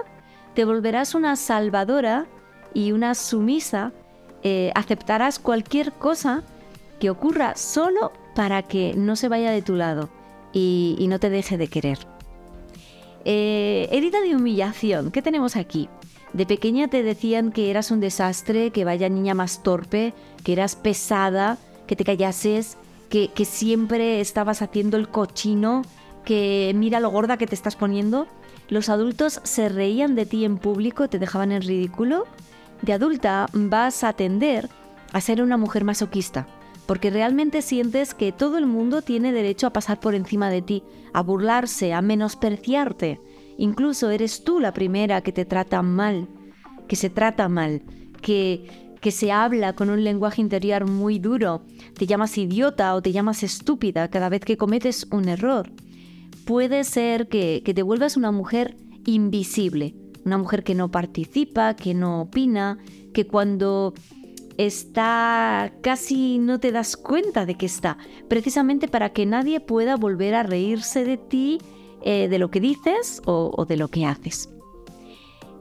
Te 0.58 0.64
volverás 0.64 1.14
una 1.14 1.36
salvadora 1.36 2.26
y 2.74 2.90
una 2.90 3.14
sumisa, 3.14 3.92
eh, 4.42 4.72
aceptarás 4.74 5.38
cualquier 5.38 5.92
cosa 5.92 6.42
que 6.98 7.10
ocurra 7.10 7.54
solo 7.54 8.10
para 8.34 8.64
que 8.64 8.92
no 8.96 9.14
se 9.14 9.28
vaya 9.28 9.52
de 9.52 9.62
tu 9.62 9.76
lado 9.76 10.08
y, 10.52 11.06
no 11.08 11.20
te 11.20 11.30
deje 11.30 11.58
de 11.58 11.68
querer. 11.68 11.98
Eh, 13.24 13.88
herida 13.92 14.20
de 14.20 14.34
humillación, 14.34 15.12
¿qué 15.12 15.22
tenemos 15.22 15.54
aquí? 15.54 15.88
De 16.32 16.44
pequeña 16.44 16.88
te 16.88 17.04
decían 17.04 17.52
que 17.52 17.70
eras 17.70 17.92
un 17.92 18.00
desastre, 18.00 18.72
que 18.72 18.84
vaya 18.84 19.08
niña 19.08 19.34
más 19.34 19.62
torpe, 19.62 20.12
que 20.42 20.54
eras 20.54 20.74
pesada, 20.74 21.56
que 21.86 21.94
te 21.94 22.02
callases, 22.02 22.78
que, 23.10 23.28
que 23.28 23.44
siempre 23.44 24.20
estabas 24.20 24.60
haciendo 24.60 24.96
el 24.96 25.08
cochino, 25.08 25.82
que 26.24 26.72
mira 26.74 26.98
lo 26.98 27.10
gorda 27.10 27.36
que 27.36 27.46
te 27.46 27.54
estás 27.54 27.76
poniendo. 27.76 28.26
Los 28.68 28.90
adultos 28.90 29.40
se 29.44 29.70
reían 29.70 30.14
de 30.14 30.26
ti 30.26 30.44
en 30.44 30.58
público, 30.58 31.08
te 31.08 31.18
dejaban 31.18 31.52
en 31.52 31.62
ridículo. 31.62 32.26
De 32.82 32.92
adulta 32.92 33.48
vas 33.54 34.04
a 34.04 34.12
tender 34.12 34.68
a 35.12 35.20
ser 35.22 35.42
una 35.42 35.56
mujer 35.56 35.84
masoquista, 35.84 36.46
porque 36.86 37.08
realmente 37.10 37.62
sientes 37.62 38.12
que 38.12 38.30
todo 38.30 38.58
el 38.58 38.66
mundo 38.66 39.00
tiene 39.00 39.32
derecho 39.32 39.66
a 39.66 39.72
pasar 39.72 40.00
por 40.00 40.14
encima 40.14 40.50
de 40.50 40.60
ti, 40.60 40.82
a 41.14 41.22
burlarse, 41.22 41.94
a 41.94 42.02
menospreciarte. 42.02 43.20
Incluso 43.56 44.10
eres 44.10 44.44
tú 44.44 44.60
la 44.60 44.74
primera 44.74 45.22
que 45.22 45.32
te 45.32 45.46
trata 45.46 45.80
mal, 45.80 46.28
que 46.86 46.96
se 46.96 47.08
trata 47.08 47.48
mal, 47.48 47.82
que, 48.20 48.94
que 49.00 49.12
se 49.12 49.32
habla 49.32 49.72
con 49.72 49.88
un 49.88 50.04
lenguaje 50.04 50.42
interior 50.42 50.86
muy 50.86 51.18
duro, 51.18 51.62
te 51.94 52.06
llamas 52.06 52.36
idiota 52.36 52.94
o 52.94 53.00
te 53.00 53.12
llamas 53.12 53.42
estúpida 53.42 54.08
cada 54.08 54.28
vez 54.28 54.42
que 54.42 54.58
cometes 54.58 55.06
un 55.10 55.28
error 55.30 55.72
puede 56.48 56.84
ser 56.84 57.28
que, 57.28 57.60
te 57.62 57.82
vuelvas 57.82 58.16
una 58.16 58.32
mujer 58.32 58.74
invisible, 59.04 59.94
una 60.24 60.38
mujer 60.38 60.64
que 60.64 60.74
no 60.74 60.90
participa, 60.90 61.76
que 61.76 61.92
no 61.92 62.22
opina, 62.22 62.78
que 63.12 63.26
cuando 63.26 63.92
está 64.56 65.70
casi 65.82 66.38
no 66.38 66.58
te 66.58 66.72
das 66.72 66.96
cuenta 66.96 67.44
de 67.44 67.56
que 67.56 67.66
está, 67.66 67.98
precisamente 68.28 68.88
para 68.88 69.10
que 69.10 69.26
nadie 69.26 69.60
pueda 69.60 69.96
volver 69.96 70.34
a 70.34 70.42
reírse 70.42 71.04
de 71.04 71.18
ti, 71.18 71.58
eh, 72.00 72.28
de 72.28 72.38
lo 72.38 72.50
que 72.50 72.60
dices 72.60 73.20
o, 73.26 73.66
de 73.68 73.76
lo 73.76 73.88
que 73.88 74.06
haces. 74.06 74.48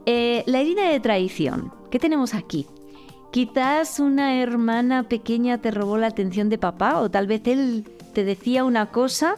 Eh, 0.06 0.42
la 0.46 0.62
herida 0.62 0.88
de 0.88 1.00
traición, 1.00 1.70
¿qué 1.90 1.98
tenemos 1.98 2.32
aquí? 2.32 2.66
Quizás 3.30 4.00
una 4.00 4.40
hermana 4.40 5.02
pequeña 5.02 5.58
te 5.58 5.70
robó 5.70 5.98
la 5.98 6.06
atención 6.06 6.48
de 6.48 6.56
papá 6.56 6.98
o 6.98 7.10
tal 7.10 7.26
vez 7.26 7.42
él 7.44 7.86
te 8.14 8.24
decía 8.24 8.64
una 8.64 8.90
cosa 8.90 9.36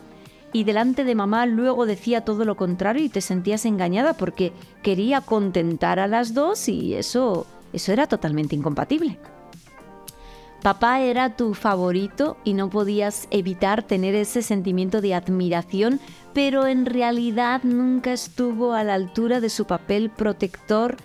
y 0.52 0.64
delante 0.64 1.04
de 1.04 1.14
mamá 1.14 1.46
luego 1.46 1.86
decía 1.86 2.24
todo 2.24 2.44
lo 2.44 2.56
contrario 2.56 3.04
y 3.04 3.08
te 3.08 3.20
sentías 3.20 3.64
engañada 3.64 4.14
porque 4.14 4.52
quería 4.82 5.20
contentar 5.20 5.98
a 5.98 6.08
las 6.08 6.34
dos 6.34 6.68
y 6.68 6.94
eso, 6.94 7.46
eso 7.72 7.92
era 7.92 8.06
totalmente 8.06 8.56
incompatible. 8.56 9.18
Papá 10.62 11.00
era 11.00 11.36
tu 11.36 11.54
favorito 11.54 12.36
y 12.44 12.52
no 12.52 12.68
podías 12.68 13.28
evitar 13.30 13.82
tener 13.82 14.14
ese 14.14 14.42
sentimiento 14.42 15.00
de 15.00 15.14
admiración, 15.14 16.00
pero 16.34 16.66
en 16.66 16.84
realidad 16.84 17.62
nunca 17.62 18.12
estuvo 18.12 18.74
a 18.74 18.84
la 18.84 18.94
altura 18.94 19.40
de 19.40 19.48
su 19.48 19.64
papel 19.64 20.10
protector 20.10 20.96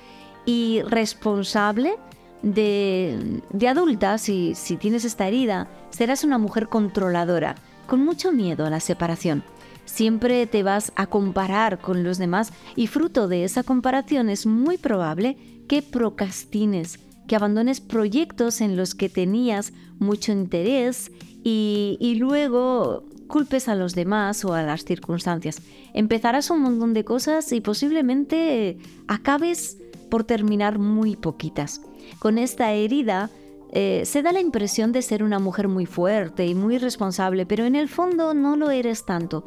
y 0.46 0.82
responsable 0.82 1.96
de, 2.42 3.42
de 3.50 3.68
adulta, 3.68 4.18
si, 4.18 4.56
si 4.56 4.76
tienes 4.76 5.06
esta 5.06 5.28
herida, 5.28 5.68
serás 5.90 6.26
una 6.26 6.38
mujer 6.38 6.68
controladora 6.68 7.56
con 7.86 8.04
mucho 8.04 8.32
miedo 8.32 8.66
a 8.66 8.70
la 8.70 8.80
separación. 8.80 9.44
Siempre 9.86 10.48
te 10.48 10.64
vas 10.64 10.92
a 10.96 11.08
comparar 11.08 11.80
con 11.80 12.04
los 12.04 12.18
demás 12.18 12.52
y 12.76 12.88
fruto 12.88 13.28
de 13.28 13.44
esa 13.44 13.64
comparación 13.64 14.30
es 14.30 14.46
muy 14.46 14.78
probable 14.78 15.38
que 15.68 15.82
procrastines, 15.82 17.00
que 17.28 17.36
abandones 17.36 17.82
proyectos 17.82 18.62
en 18.62 18.78
los 18.78 18.96
que 18.96 19.10
tenías 19.10 19.74
mucho 20.00 20.32
interés 20.32 21.12
y, 21.44 21.98
y 22.00 22.16
luego 22.16 23.06
culpes 23.28 23.68
a 23.68 23.76
los 23.76 23.96
demás 23.96 24.44
o 24.46 24.54
a 24.54 24.64
las 24.64 24.86
circunstancias. 24.86 25.62
Empezarás 25.94 26.50
un 26.50 26.62
montón 26.62 26.94
de 26.94 27.06
cosas 27.06 27.52
y 27.52 27.62
posiblemente 27.62 28.78
acabes 29.08 29.78
por 30.10 30.24
terminar 30.24 30.80
muy 30.80 31.16
poquitas. 31.16 31.82
Con 32.20 32.38
esta 32.38 32.72
herida 32.74 33.30
eh, 33.78 34.06
se 34.06 34.22
da 34.22 34.32
la 34.32 34.40
impresión 34.40 34.94
de 34.94 35.02
ser 35.02 35.22
una 35.22 35.38
mujer 35.38 35.68
muy 35.68 35.86
fuerte 35.86 36.46
y 36.46 36.56
muy 36.56 36.78
responsable, 36.78 37.46
pero 37.46 37.66
en 37.66 37.76
el 37.76 37.90
fondo 37.90 38.34
no 38.34 38.56
lo 38.56 38.72
eres 38.72 39.04
tanto 39.04 39.44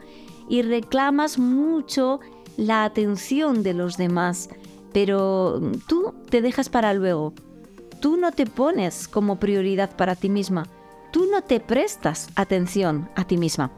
y 0.51 0.61
reclamas 0.61 1.39
mucho 1.39 2.21
la 2.59 2.85
atención 2.85 3.63
de 3.63 3.73
los 3.73 3.97
demás, 3.97 4.51
pero 4.93 5.63
tú 5.87 6.13
te 6.29 6.43
dejas 6.43 6.69
para 6.69 6.93
luego. 6.93 7.33
Tú 8.03 8.19
no 8.19 8.31
te 8.31 8.45
pones 8.45 9.09
como 9.09 9.37
prioridad 9.37 9.97
para 9.97 10.15
ti 10.15 10.29
misma. 10.29 10.67
Tú 11.11 11.27
no 11.33 11.41
te 11.41 11.59
prestas 11.59 12.29
atención 12.35 13.09
a 13.15 13.27
ti 13.27 13.39
misma. 13.39 13.73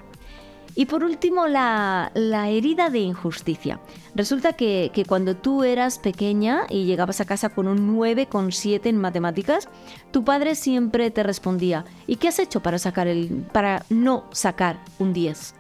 Y 0.75 0.87
por 0.87 1.05
último, 1.05 1.47
la, 1.47 2.11
herida 2.15 2.91
de 2.91 3.01
injusticia. 3.01 3.81
Resulta 4.15 4.53
que, 4.53 4.91
cuando 5.09 5.37
tú 5.37 5.65
eras 5.65 5.99
pequeña 5.99 6.63
y 6.69 6.85
llegabas 6.85 7.21
a 7.21 7.25
casa 7.25 7.49
con 7.49 7.69
un 7.69 7.97
9,7 7.97 8.87
en 8.87 8.97
matemáticas, 8.97 9.69
tu 10.11 10.25
padre 10.25 10.55
siempre 10.55 11.11
te 11.11 11.23
respondía, 11.23 11.85
¿y 12.07 12.17
qué 12.17 12.29
has 12.29 12.39
hecho 12.39 12.61
para, 12.61 12.79
sacar 12.79 13.09
el, 13.09 13.47
para 13.53 13.85
no 13.91 14.25
sacar 14.33 14.81
un 14.99 15.13
10? 15.13 15.55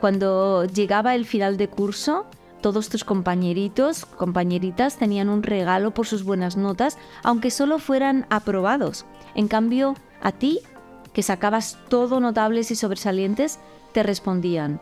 Cuando 0.00 0.64
llegaba 0.66 1.14
el 1.14 1.24
final 1.24 1.56
de 1.56 1.68
curso, 1.68 2.26
todos 2.60 2.88
tus 2.88 3.04
compañeritos, 3.04 4.06
compañeritas 4.06 4.96
tenían 4.96 5.28
un 5.28 5.42
regalo 5.42 5.92
por 5.92 6.06
sus 6.06 6.24
buenas 6.24 6.56
notas, 6.56 6.98
aunque 7.22 7.50
solo 7.50 7.78
fueran 7.78 8.26
aprobados. 8.30 9.04
En 9.34 9.48
cambio, 9.48 9.94
a 10.22 10.32
ti, 10.32 10.60
que 11.14 11.22
sacabas 11.22 11.78
todo 11.88 12.20
notables 12.20 12.70
y 12.70 12.76
sobresalientes, 12.76 13.58
te 13.92 14.02
respondían, 14.02 14.80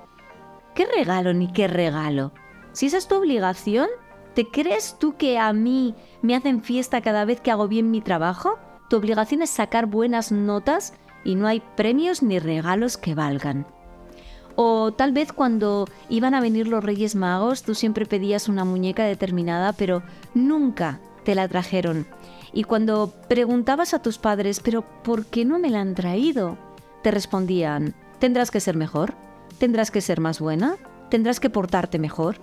¿qué 0.75 0.87
regalo 0.87 1.33
ni 1.35 1.53
qué 1.53 1.69
regalo? 1.69 2.33
Si 2.73 2.87
esa 2.87 2.99
es 2.99 3.07
tu 3.07 3.15
obligación, 3.17 3.89
¿te 4.35 4.49
crees 4.49 4.97
tú 4.99 5.15
que 5.17 5.39
a 5.39 5.53
mí 5.53 5.95
me 6.23 6.35
hacen 6.35 6.63
fiesta 6.63 7.03
cada 7.03 7.25
vez 7.25 7.41
que 7.41 7.51
hago 7.51 7.69
bien 7.69 7.91
mi 7.91 8.01
trabajo? 8.01 8.59
Tu 8.89 8.97
obligación 8.97 9.43
es 9.43 9.51
sacar 9.51 9.87
buenas 9.87 10.33
notas 10.33 10.95
y 11.23 11.35
no 11.35 11.47
hay 11.47 11.63
premios 11.77 12.23
ni 12.23 12.39
regalos 12.39 12.97
que 12.97 13.15
valgan. 13.15 13.67
O 14.57 14.93
tal 14.93 15.13
vez 15.13 15.33
cuando 15.33 15.87
iban 16.09 16.35
a 16.35 16.41
venir 16.41 16.67
los 16.67 16.85
Reyes 16.85 17.15
Magos, 17.15 17.63
tú 17.63 17.75
siempre 17.75 18.07
pedías 18.07 18.49
una 18.49 18.65
muñeca 18.65 19.05
determinada, 19.05 19.73
pero 19.73 20.03
nunca 20.35 21.01
te 21.25 21.35
la 21.35 21.49
trajeron. 21.49 22.07
Y 22.53 22.65
cuando 22.65 23.13
preguntabas 23.29 23.95
a 23.95 24.03
tus 24.03 24.19
padres, 24.19 24.61
pero 24.61 24.83
¿por 25.03 25.27
qué 25.27 25.45
no 25.45 25.59
me 25.59 25.71
la 25.71 25.81
han 25.81 25.95
traído? 25.95 26.59
Te 27.03 27.11
respondían, 27.11 27.95
Tendrás 28.23 28.53
que 28.53 28.61
ser 28.61 28.77
mejor, 28.77 29.15
tendrás 29.59 29.91
que 29.91 30.01
ser 30.01 30.21
más 30.21 30.39
buena, 30.39 30.77
tendrás 31.11 31.41
que 31.41 31.51
portarte 31.51 31.99
mejor. 31.99 32.37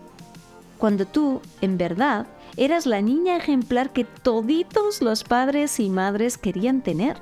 Cuando 0.78 1.06
tú, 1.06 1.39
en 1.62 1.78
verdad, 1.78 2.28
eras 2.58 2.86
la 2.86 3.00
niña 3.00 3.38
ejemplar 3.38 3.93
que 3.93 4.04
toditos 4.04 5.02
los 5.02 5.24
padres 5.24 5.80
y 5.80 5.89
madres 5.89 6.38
querían 6.38 6.82
tener. 6.82 7.22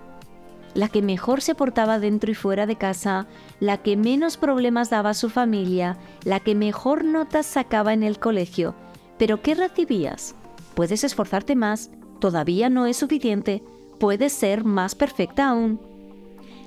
La 0.73 0.89
que 0.89 1.04
mejor 1.04 1.43
se 1.43 1.54
portaba 1.54 2.00
dentro 2.00 2.32
y 2.32 2.34
fuera 2.34 2.65
de 2.65 2.78
casa, 2.78 3.28
la 3.60 3.78
que 3.78 3.95
menos 3.95 4.38
problemas 4.38 4.89
daba 4.89 5.12
a 5.12 5.13
su 5.13 5.30
familia, 5.30 6.00
la 6.23 6.39
que 6.39 6.56
mejor 6.56 7.04
notas 7.04 7.45
sacaba 7.45 7.93
en 7.93 8.02
el 8.02 8.17
colegio. 8.17 8.73
Pero 9.19 9.43
¿qué 9.43 9.54
recibías? 9.54 10.34
Puedes 10.73 11.04
esforzarte 11.04 11.56
más, 11.56 11.91
todavía 12.17 12.69
no 12.69 12.86
es 12.86 12.97
suficiente, 12.97 13.63
puedes 13.99 14.34
ser 14.34 14.63
más 14.63 14.95
perfecta 14.95 15.49
aún. 15.49 15.80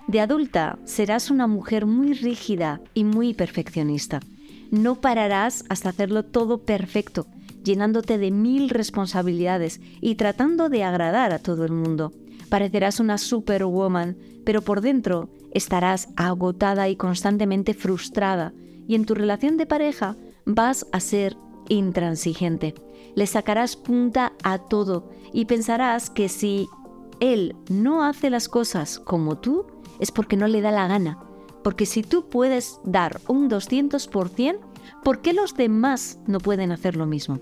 De 0.06 0.20
adulta 0.20 0.78
serás 0.84 1.30
una 1.30 1.46
mujer 1.46 1.86
muy 1.86 2.14
rígida 2.14 2.80
y 2.94 3.04
muy 3.04 3.34
perfeccionista. 3.34 4.20
No 4.70 5.00
pararás 5.00 5.64
hasta 5.68 5.90
hacerlo 5.90 6.24
todo 6.24 6.58
perfecto, 6.58 7.26
llenándote 7.62 8.18
de 8.18 8.30
mil 8.30 8.70
responsabilidades 8.70 9.80
y 10.00 10.16
tratando 10.16 10.68
de 10.68 10.84
agradar 10.84 11.32
a 11.32 11.38
todo 11.38 11.64
el 11.64 11.72
mundo. 11.72 12.12
Parecerás 12.48 12.98
una 12.98 13.18
superwoman, 13.18 14.16
pero 14.44 14.62
por 14.62 14.80
dentro 14.80 15.28
estarás 15.52 16.08
agotada 16.16 16.88
y 16.88 16.96
constantemente 16.96 17.74
frustrada, 17.74 18.52
y 18.88 18.94
en 18.94 19.04
tu 19.04 19.14
relación 19.14 19.56
de 19.56 19.66
pareja 19.66 20.16
vas 20.44 20.86
a 20.92 21.00
ser 21.00 21.36
intransigente. 21.70 22.74
Le 23.14 23.26
sacarás 23.26 23.76
punta 23.76 24.34
a 24.42 24.58
todo 24.58 25.10
y 25.32 25.46
pensarás 25.46 26.10
que 26.10 26.28
si 26.28 26.68
él 27.20 27.56
no 27.70 28.04
hace 28.04 28.28
las 28.28 28.48
cosas 28.48 28.98
como 28.98 29.38
tú, 29.38 29.66
es 29.98 30.10
porque 30.10 30.36
no 30.36 30.46
le 30.48 30.60
da 30.60 30.70
la 30.70 30.86
gana. 30.86 31.18
Porque 31.62 31.86
si 31.86 32.02
tú 32.02 32.28
puedes 32.28 32.80
dar 32.84 33.20
un 33.28 33.48
200%, 33.48 34.58
¿por 35.02 35.20
qué 35.20 35.32
los 35.32 35.54
demás 35.54 36.18
no 36.26 36.38
pueden 36.40 36.72
hacer 36.72 36.96
lo 36.96 37.06
mismo? 37.06 37.40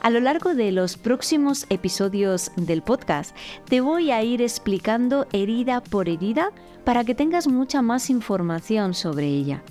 A 0.00 0.10
lo 0.10 0.18
largo 0.18 0.54
de 0.54 0.72
los 0.72 0.96
próximos 0.96 1.66
episodios 1.68 2.50
del 2.56 2.82
podcast 2.82 3.36
te 3.68 3.80
voy 3.80 4.10
a 4.10 4.22
ir 4.24 4.42
explicando 4.42 5.26
herida 5.32 5.80
por 5.80 6.08
herida 6.08 6.50
para 6.84 7.04
que 7.04 7.14
tengas 7.14 7.46
mucha 7.46 7.82
más 7.82 8.10
información 8.10 8.94
sobre 8.94 9.28
ella. 9.28 9.62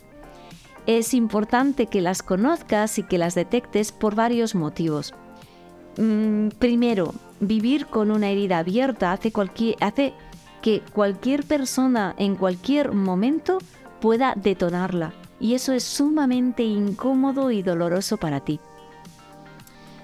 Es 0.88 1.14
importante 1.14 1.86
que 1.88 2.02
las 2.02 2.24
conozcas 2.24 2.98
y 2.98 3.04
que 3.04 3.18
las 3.18 3.36
detectes 3.36 3.92
por 3.92 4.16
varios 4.16 4.56
motivos. 4.56 5.14
Mm, 5.98 6.50
primero, 6.58 7.14
vivir 7.40 7.86
con 7.88 8.12
una 8.12 8.30
herida 8.30 8.60
abierta 8.60 9.12
hace, 9.12 9.32
que 10.62 10.82
cualquier 10.94 11.44
persona 11.44 12.16
en 12.18 12.36
cualquier 12.36 12.94
momento 12.94 13.58
pueda 14.00 14.34
detonarla. 14.36 15.14
Y 15.40 15.56
eso 15.56 15.74
es 15.74 15.84
sumamente 15.84 16.64
incómodo 16.64 17.52
y 17.52 17.64
doloroso 17.64 18.18
para 18.18 18.42
ti. 18.42 18.60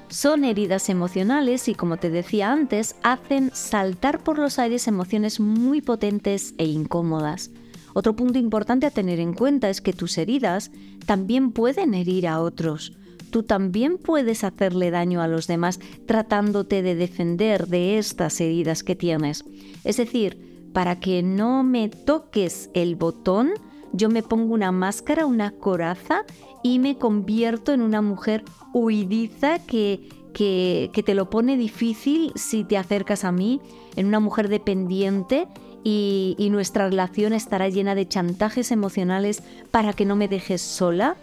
Son 0.09 0.45
heridas 0.45 0.89
emocionales 0.89 1.67
y 1.67 1.75
como 1.75 1.97
te 1.97 2.09
decía 2.09 2.51
antes, 2.51 2.95
hacen 3.03 3.51
saltar 3.53 4.19
por 4.19 4.39
los 4.39 4.57
aires 4.57 4.87
emociones 4.87 5.39
muy 5.39 5.81
potentes 5.81 6.53
e 6.57 6.65
incómodas. 6.65 7.51
Otro 7.93 8.15
punto 8.15 8.39
importante 8.39 8.85
a 8.85 8.91
tener 8.91 9.19
en 9.19 9.33
cuenta 9.33 9.69
es 9.69 9.81
que 9.81 9.93
tus 9.93 10.17
heridas 10.17 10.71
también 11.05 11.51
pueden 11.51 11.93
herir 11.93 12.27
a 12.27 12.41
otros. 12.41 12.93
Tú 13.29 13.43
también 13.43 13.97
puedes 13.97 14.43
hacerle 14.43 14.91
daño 14.91 15.21
a 15.21 15.27
los 15.27 15.47
demás 15.47 15.79
tratándote 16.05 16.81
de 16.81 16.95
defender 16.95 17.67
de 17.67 17.97
estas 17.97 18.39
heridas 18.39 18.83
que 18.83 18.95
tienes. 18.95 19.43
Es 19.83 19.97
decir, 19.97 20.69
para 20.73 20.99
que 20.99 21.23
no 21.23 21.63
me 21.63 21.89
toques 21.89 22.69
el 22.73 22.95
botón, 22.95 23.51
yo 23.93 24.09
me 24.09 24.23
pongo 24.23 24.53
una 24.53 24.71
máscara, 24.71 25.25
una 25.25 25.51
coraza 25.51 26.23
y 26.63 26.79
me 26.79 26.97
convierto 26.97 27.73
en 27.73 27.81
una 27.81 28.01
mujer 28.01 28.43
huidiza 28.73 29.59
que, 29.59 30.07
que, 30.33 31.03
te 31.03 31.15
lo 31.15 31.29
pone 31.29 31.57
difícil 31.57 32.31
si 32.35 32.63
te 32.63 32.77
acercas 32.77 33.23
a 33.23 33.31
mí, 33.31 33.59
en 33.95 34.05
una 34.05 34.19
mujer 34.19 34.49
dependiente 34.49 35.47
y, 35.89 36.49
nuestra 36.49 36.89
relación 36.89 37.31
estará 37.31 37.69
llena 37.69 37.95
de 37.95 38.05
chantajes 38.05 38.71
emocionales 38.71 39.41
para 39.71 39.93
que 39.93 40.03
no 40.03 40.17
me 40.17 40.27
dejes 40.27 40.61
sola. 40.61 41.15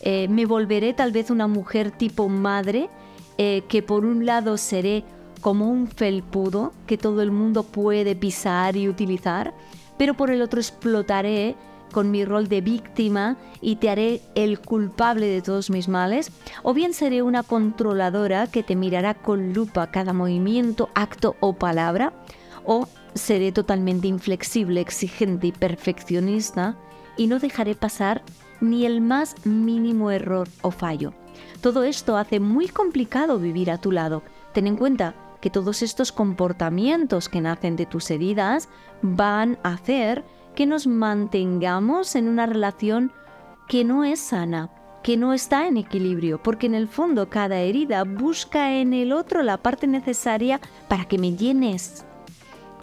Eh, 0.00 0.28
me 0.28 0.46
volveré 0.46 0.92
tal 0.92 1.10
vez 1.10 1.30
una 1.30 1.48
mujer 1.48 1.90
tipo 1.90 2.28
madre, 2.28 2.88
eh, 3.36 3.62
que 3.68 3.82
por 3.82 4.04
un 4.04 4.24
lado 4.24 4.58
seré 4.58 5.02
como 5.40 5.68
un 5.68 5.88
felpudo 5.88 6.72
que 6.86 6.98
todo 6.98 7.20
el 7.20 7.32
mundo 7.32 7.64
puede 7.64 8.14
pisar 8.14 8.76
y 8.76 8.88
utilizar, 8.88 9.54
pero 9.98 10.14
por 10.14 10.30
el 10.30 10.40
otro 10.40 10.60
explotaré 10.60 11.56
con 11.92 12.12
mi 12.12 12.24
rol 12.24 12.48
de 12.48 12.60
víctima 12.60 13.36
y 13.60 13.76
te 13.76 13.90
haré 13.90 14.20
el 14.36 14.60
culpable 14.60 15.26
de 15.26 15.42
todos 15.42 15.68
mis 15.68 15.88
males, 15.88 16.30
o 16.62 16.74
bien 16.74 16.94
seré 16.94 17.22
una 17.22 17.42
controladora 17.42 18.46
que 18.46 18.62
te 18.62 18.76
mirará 18.76 19.14
con 19.14 19.52
lupa 19.52 19.90
cada 19.90 20.12
movimiento, 20.12 20.90
acto 20.94 21.34
o 21.40 21.54
palabra, 21.54 22.12
o 22.64 22.86
seré 23.14 23.52
totalmente 23.52 24.08
inflexible, 24.08 24.80
exigente 24.80 25.48
y 25.48 25.52
perfeccionista 25.52 26.76
y 27.16 27.26
no 27.26 27.38
dejaré 27.38 27.74
pasar 27.74 28.22
ni 28.60 28.86
el 28.86 29.00
más 29.00 29.34
mínimo 29.44 30.10
error 30.10 30.48
o 30.62 30.70
fallo. 30.70 31.12
Todo 31.60 31.84
esto 31.84 32.16
hace 32.16 32.40
muy 32.40 32.68
complicado 32.68 33.38
vivir 33.38 33.70
a 33.70 33.78
tu 33.78 33.92
lado. 33.92 34.22
Ten 34.52 34.66
en 34.66 34.76
cuenta 34.76 35.14
que 35.40 35.50
todos 35.50 35.82
estos 35.82 36.12
comportamientos 36.12 37.28
que 37.28 37.40
nacen 37.40 37.76
de 37.76 37.86
tus 37.86 38.10
heridas 38.10 38.68
van 39.02 39.58
a 39.62 39.74
hacer 39.74 40.24
que 40.54 40.66
nos 40.66 40.86
mantengamos 40.86 42.14
en 42.14 42.28
una 42.28 42.46
relación 42.46 43.12
que 43.68 43.84
no 43.84 44.04
es 44.04 44.20
sana, 44.20 44.70
que 45.02 45.16
no 45.16 45.32
está 45.32 45.66
en 45.66 45.76
equilibrio, 45.76 46.40
porque 46.42 46.66
en 46.66 46.74
el 46.74 46.86
fondo 46.86 47.28
cada 47.28 47.58
herida 47.58 48.04
busca 48.04 48.74
en 48.74 48.92
el 48.92 49.12
otro 49.12 49.42
la 49.42 49.56
parte 49.56 49.86
necesaria 49.86 50.60
para 50.88 51.06
que 51.06 51.18
me 51.18 51.34
llenes. 51.34 52.04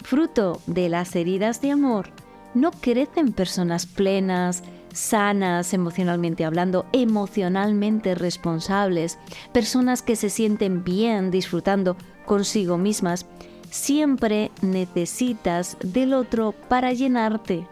Fruto 0.02 0.60
de 0.66 0.88
las 0.88 1.14
heridas 1.14 1.60
de 1.60 1.70
amor, 1.70 2.10
no 2.54 2.70
crecen 2.72 3.32
personas 3.32 3.86
plenas, 3.86 4.62
sanas 4.92 5.72
emocionalmente 5.72 6.44
hablando, 6.44 6.86
emocionalmente 6.92 8.14
responsables, 8.14 9.18
personas 9.52 10.02
que 10.02 10.16
se 10.16 10.30
sienten 10.30 10.82
bien 10.84 11.30
disfrutando 11.30 11.96
consigo 12.26 12.76
mismas, 12.76 13.26
siempre 13.70 14.50
necesitas 14.62 15.76
del 15.80 16.12
otro 16.12 16.52
para 16.68 16.92
llenarte. 16.92 17.66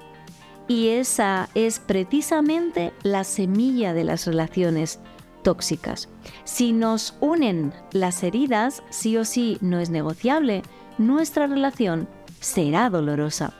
Y 0.69 0.88
esa 0.88 1.49
es 1.55 1.81
precisamente 1.81 2.93
la 3.03 3.25
semilla 3.25 3.95
de 3.95 4.05
las 4.05 4.27
relaciones 4.27 5.01
tóxicas. 5.43 6.09
Si 6.45 6.73
nos 6.73 7.17
unen 7.21 7.73
las 7.93 8.23
heridas, 8.23 8.83
sí 8.91 9.17
o 9.17 9.25
sí 9.25 9.57
no 9.61 9.81
es 9.81 9.88
negociable, 9.88 10.62
nuestra 10.99 11.47
relación 11.47 12.09
será 12.40 12.90
dolorosa. 12.90 13.55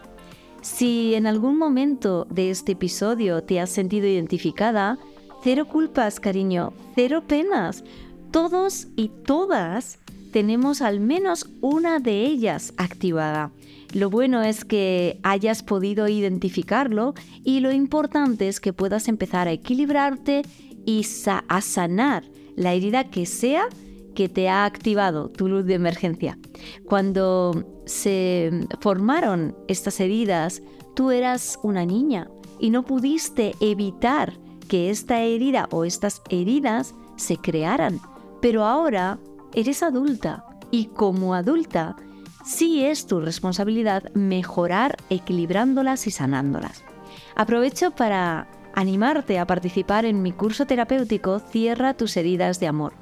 Si 0.61 1.15
en 1.15 1.27
algún 1.27 1.57
momento 1.57 2.27
de 2.31 2.51
este 2.51 2.73
episodio 2.73 3.43
te 3.43 3.61
has 3.61 3.71
sentido 3.71 4.07
identificada, 4.07 4.99
cero 5.43 5.67
culpas, 5.67 6.21
cariño, 6.21 6.73
cero 6.95 7.23
penas. 7.27 7.85
Todos 8.31 8.89
y 8.97 9.09
todas 9.09 9.99
tenemos 10.33 10.83
al 10.83 11.01
menos 11.01 11.49
una 11.61 12.01
de 12.01 12.25
ellas 12.25 12.75
activada. 12.77 13.51
Lo 13.95 14.11
bueno 14.11 14.43
es 14.43 14.65
que 14.65 15.19
hayas 15.23 15.63
podido 15.63 16.09
identificarlo 16.09 17.15
y 17.43 17.61
lo 17.61 17.73
importante 17.73 18.49
es 18.49 18.61
que 18.61 18.75
puedas 18.75 19.09
empezar 19.09 19.49
a 19.49 19.53
equilibrarte 19.53 20.43
y 20.85 21.07
a 21.49 21.61
sanar 21.61 22.25
la 22.57 22.75
herida 22.75 23.05
que 23.05 23.25
sea 23.25 23.69
que 24.19 24.29
te 24.29 24.49
ha 24.49 24.65
activado 24.65 25.29
tu 25.29 25.47
luz 25.47 25.65
de 25.65 25.75
emergencia. 25.75 26.37
Cuando 26.85 27.83
se 27.87 28.67
formaron 28.81 29.57
estas 29.69 30.01
heridas, 30.01 30.61
tú 30.97 31.13
eras 31.13 31.57
una 31.63 31.87
niña 31.87 32.29
y 32.59 32.71
no 32.71 32.83
pudiste 32.83 33.55
evitar 33.61 34.37
que 34.67 34.91
esta 34.91 35.21
herida 35.21 35.69
o 35.71 35.85
estas 35.85 36.21
heridas 36.31 36.97
se 37.15 37.37
crearan. 37.37 38.01
Pero 38.43 38.65
ahora 38.65 39.21
eres 39.55 39.85
adulta 39.85 40.45
y 40.73 40.87
como 40.87 41.33
adulta 41.33 41.95
sí 42.45 42.85
es 42.85 43.07
tu 43.07 43.21
responsabilidad 43.21 44.13
mejorar 44.15 44.97
equilibrándolas 45.11 46.09
y 46.09 46.11
sanándolas. 46.11 46.83
Aprovecho 47.37 47.93
para 47.93 48.49
animarte 48.79 49.41
a 49.41 49.47
participar 49.47 50.05
en 50.05 50.23
mi 50.23 50.31
curso 50.31 50.65
terapéutico 50.65 51.41
Cierra 51.41 51.95
tus 51.95 52.17
heridas 52.17 52.61
de 52.61 52.69
amor. 52.69 52.93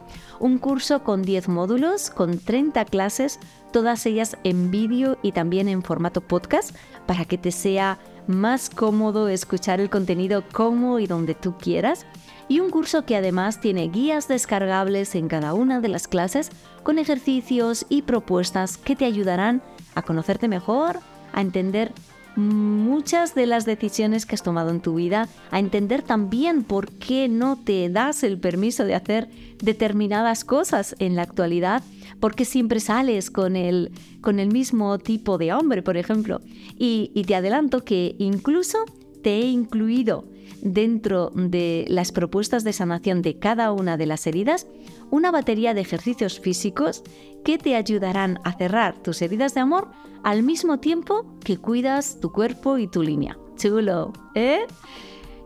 Un 0.40 0.56
curso 0.56 1.04
con 1.04 1.20
10 1.22 1.48
módulos, 1.48 2.08
con 2.08 2.38
30 2.38 2.86
clases, 2.86 3.38
todas 3.74 4.06
ellas 4.06 4.38
en 4.42 4.70
vídeo 4.70 5.18
y 5.20 5.32
también 5.32 5.68
en 5.68 5.82
formato 5.82 6.22
podcast, 6.22 6.74
para 7.04 7.26
que 7.26 7.36
te 7.36 7.52
sea 7.52 7.98
más 8.26 8.70
cómodo 8.70 9.28
escuchar 9.28 9.82
el 9.82 9.90
contenido 9.90 10.44
como 10.50 10.98
y 10.98 11.06
donde 11.06 11.34
tú 11.34 11.58
quieras 11.58 12.06
y 12.48 12.60
un 12.60 12.70
curso 12.70 13.04
que 13.04 13.16
además 13.16 13.60
tiene 13.60 13.88
guías 13.88 14.28
descargables 14.28 15.14
en 15.14 15.28
cada 15.28 15.52
una 15.52 15.80
de 15.80 15.88
las 15.88 16.08
clases 16.08 16.50
con 16.84 16.98
ejercicios 16.98 17.84
y 17.90 18.00
propuestas 18.00 18.78
que 18.78 18.96
te 18.96 19.04
ayudarán 19.04 19.62
a 19.94 20.00
conocerte 20.00 20.48
mejor, 20.48 21.00
a 21.34 21.42
entender 21.42 21.92
muchas 22.36 23.34
de 23.34 23.46
las 23.46 23.64
decisiones 23.64 24.26
que 24.26 24.34
has 24.34 24.42
tomado 24.42 24.70
en 24.70 24.80
tu 24.80 24.94
vida, 24.94 25.28
a 25.50 25.58
entender 25.58 26.02
también 26.02 26.62
por 26.62 26.90
qué 26.92 27.28
no 27.28 27.56
te 27.56 27.88
das 27.88 28.22
el 28.22 28.38
permiso 28.38 28.84
de 28.84 28.94
hacer 28.94 29.28
determinadas 29.58 30.44
cosas 30.44 30.94
en 30.98 31.16
la 31.16 31.22
actualidad, 31.22 31.82
porque 32.20 32.44
siempre 32.44 32.80
sales 32.80 33.30
con 33.30 33.56
el, 33.56 33.90
con 34.20 34.38
el 34.38 34.52
mismo 34.52 34.98
tipo 34.98 35.38
de 35.38 35.52
hombre, 35.52 35.82
por 35.82 35.96
ejemplo. 35.96 36.40
Y, 36.78 37.10
y 37.14 37.24
te 37.24 37.34
adelanto 37.34 37.84
que 37.84 38.14
incluso 38.18 38.84
te 39.26 39.40
he 39.40 39.46
incluido 39.46 40.24
dentro 40.62 41.32
de 41.34 41.84
las 41.88 42.12
propuestas 42.12 42.62
de 42.62 42.72
sanación 42.72 43.22
de 43.22 43.40
cada 43.40 43.72
una 43.72 43.96
de 43.96 44.06
las 44.06 44.24
heridas 44.28 44.68
una 45.10 45.32
batería 45.32 45.74
de 45.74 45.80
ejercicios 45.80 46.38
físicos 46.38 47.02
que 47.44 47.58
te 47.58 47.74
ayudarán 47.74 48.38
a 48.44 48.52
cerrar 48.52 49.02
tus 49.02 49.20
heridas 49.22 49.52
de 49.52 49.62
amor 49.62 49.88
al 50.22 50.44
mismo 50.44 50.78
tiempo 50.78 51.26
que 51.42 51.58
cuidas 51.58 52.20
tu 52.20 52.30
cuerpo 52.30 52.78
y 52.78 52.86
tu 52.86 53.02
línea. 53.02 53.36
Chulo, 53.56 54.12
¿eh? 54.36 54.60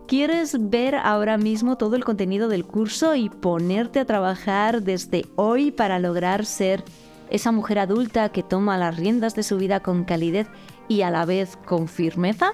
¿Quieres 0.06 0.58
ver 0.68 0.94
ahora 0.94 1.38
mismo 1.38 1.78
todo 1.78 1.96
el 1.96 2.04
contenido 2.04 2.50
del 2.50 2.66
curso 2.66 3.14
y 3.14 3.30
ponerte 3.30 4.00
a 4.00 4.04
trabajar 4.04 4.82
desde 4.82 5.24
hoy 5.36 5.70
para 5.70 5.98
lograr 5.98 6.44
ser 6.44 6.84
esa 7.30 7.50
mujer 7.50 7.78
adulta 7.78 8.28
que 8.28 8.42
toma 8.42 8.76
las 8.76 8.98
riendas 8.98 9.34
de 9.34 9.42
su 9.42 9.56
vida 9.56 9.80
con 9.80 10.04
calidez 10.04 10.48
y 10.86 11.00
a 11.00 11.10
la 11.10 11.24
vez 11.24 11.56
con 11.64 11.88
firmeza? 11.88 12.52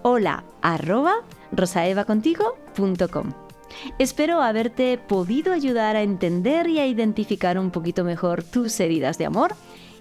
Hola 0.03 0.45
arroba 0.63 1.15
rosaevacontigo.com. 1.51 3.50
Espero 3.99 4.43
haberte 4.43 4.99
podido 4.99 5.53
ayudar 5.53 5.97
a 5.97 6.03
entender 6.03 6.69
y 6.69 6.79
a 6.79 6.87
identificar 6.87 7.59
un 7.59 7.71
poquito 7.71 8.05
mejor 8.05 8.43
tus 8.43 8.79
heridas 8.81 9.19
de 9.19 9.27
amor 9.27 9.55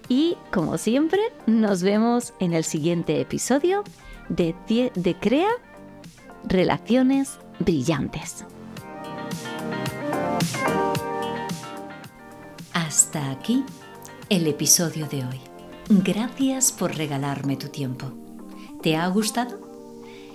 y, 0.08 0.36
como 0.50 0.76
siempre, 0.76 1.20
nos 1.46 1.82
vemos 1.82 2.34
en 2.40 2.52
el 2.52 2.64
siguiente 2.64 3.20
episodio 3.20 3.84
de, 4.28 4.54
de 4.94 5.14
Crea 5.14 5.50
Relaciones 6.44 7.38
Brillantes. 7.60 8.44
Hasta 12.72 13.30
aquí 13.30 13.64
el 14.28 14.46
episodio 14.46 15.06
de 15.06 15.24
hoy. 15.24 15.40
Gracias 15.88 16.72
por 16.72 16.96
regalarme 16.96 17.56
tu 17.56 17.68
tiempo. 17.68 18.12
¿Te 18.82 18.96
ha 18.96 19.06
gustado? 19.08 19.69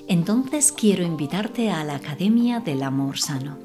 Entonces 0.08 0.72
quiero 0.72 1.04
invitarte 1.04 1.72
a 1.72 1.84
la 1.84 1.96
Academia 1.96 2.60
del 2.60 2.84
Amor 2.84 3.18
Sano, 3.18 3.58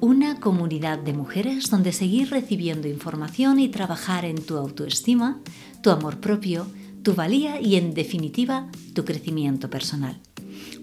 una 0.00 0.38
comunidad 0.38 0.98
de 0.98 1.12
mujeres 1.12 1.70
donde 1.70 1.92
seguir 1.92 2.30
recibiendo 2.30 2.88
información 2.88 3.58
y 3.58 3.68
trabajar 3.68 4.24
en 4.24 4.44
tu 4.44 4.56
autoestima, 4.56 5.40
tu 5.82 5.90
amor 5.90 6.18
propio, 6.18 6.66
tu 7.02 7.14
valía 7.14 7.60
y 7.60 7.76
en 7.76 7.94
definitiva 7.94 8.68
tu 8.94 9.04
crecimiento 9.04 9.70
personal. 9.70 10.20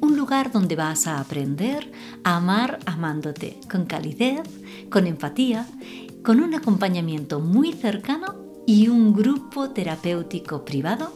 Un 0.02 0.18
lugar 0.18 0.52
donde 0.52 0.76
vas 0.76 1.08
a 1.08 1.20
aprender 1.20 1.92
a 2.24 2.38
amar 2.38 2.80
amándote 2.86 3.60
con 3.70 3.86
calidez, 3.86 4.42
con 4.90 5.08
empatía, 5.08 5.68
con 6.24 6.42
un 6.42 6.56
acompañamiento 6.56 7.40
muy 7.40 7.74
cercano 7.74 8.36
y 8.66 8.88
un 8.88 9.14
grupo 9.14 9.70
terapéutico 9.70 10.66
privado 10.66 11.14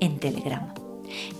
en 0.00 0.20
Telegram. 0.20 0.77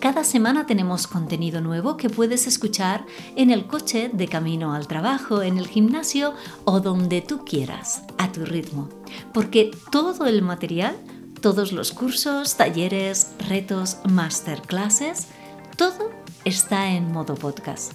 Cada 0.00 0.24
semana 0.24 0.66
tenemos 0.66 1.06
contenido 1.06 1.60
nuevo 1.60 1.96
que 1.96 2.10
puedes 2.10 2.46
escuchar 2.46 3.06
en 3.36 3.50
el 3.50 3.66
coche 3.66 4.10
de 4.12 4.28
camino 4.28 4.74
al 4.74 4.86
trabajo, 4.86 5.42
en 5.42 5.58
el 5.58 5.66
gimnasio 5.66 6.34
o 6.64 6.80
donde 6.80 7.20
tú 7.20 7.44
quieras, 7.44 8.02
a 8.18 8.32
tu 8.32 8.44
ritmo. 8.44 8.88
Porque 9.32 9.70
todo 9.90 10.26
el 10.26 10.42
material, 10.42 10.96
todos 11.40 11.72
los 11.72 11.92
cursos, 11.92 12.56
talleres, 12.56 13.32
retos, 13.48 13.98
masterclasses, 14.08 15.28
todo 15.76 16.10
está 16.44 16.90
en 16.90 17.12
modo 17.12 17.34
podcast. 17.34 17.92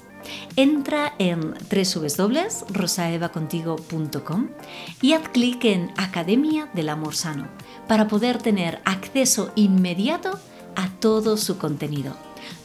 Entra 0.55 1.13
en 1.17 1.53
www.rosaevacontigo.com 1.53 4.49
y 5.01 5.13
haz 5.13 5.29
clic 5.29 5.65
en 5.65 5.91
Academia 5.97 6.69
del 6.73 6.89
Amor 6.89 7.15
Sano 7.15 7.47
para 7.87 8.07
poder 8.07 8.39
tener 8.41 8.79
acceso 8.85 9.51
inmediato 9.55 10.39
a 10.75 10.89
todo 10.99 11.37
su 11.37 11.57
contenido. 11.57 12.15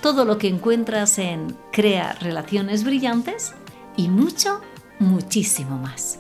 Todo 0.00 0.24
lo 0.24 0.38
que 0.38 0.48
encuentras 0.48 1.18
en 1.18 1.56
Crea 1.72 2.14
Relaciones 2.20 2.84
Brillantes 2.84 3.54
y 3.96 4.08
mucho, 4.08 4.60
muchísimo 4.98 5.78
más. 5.78 6.18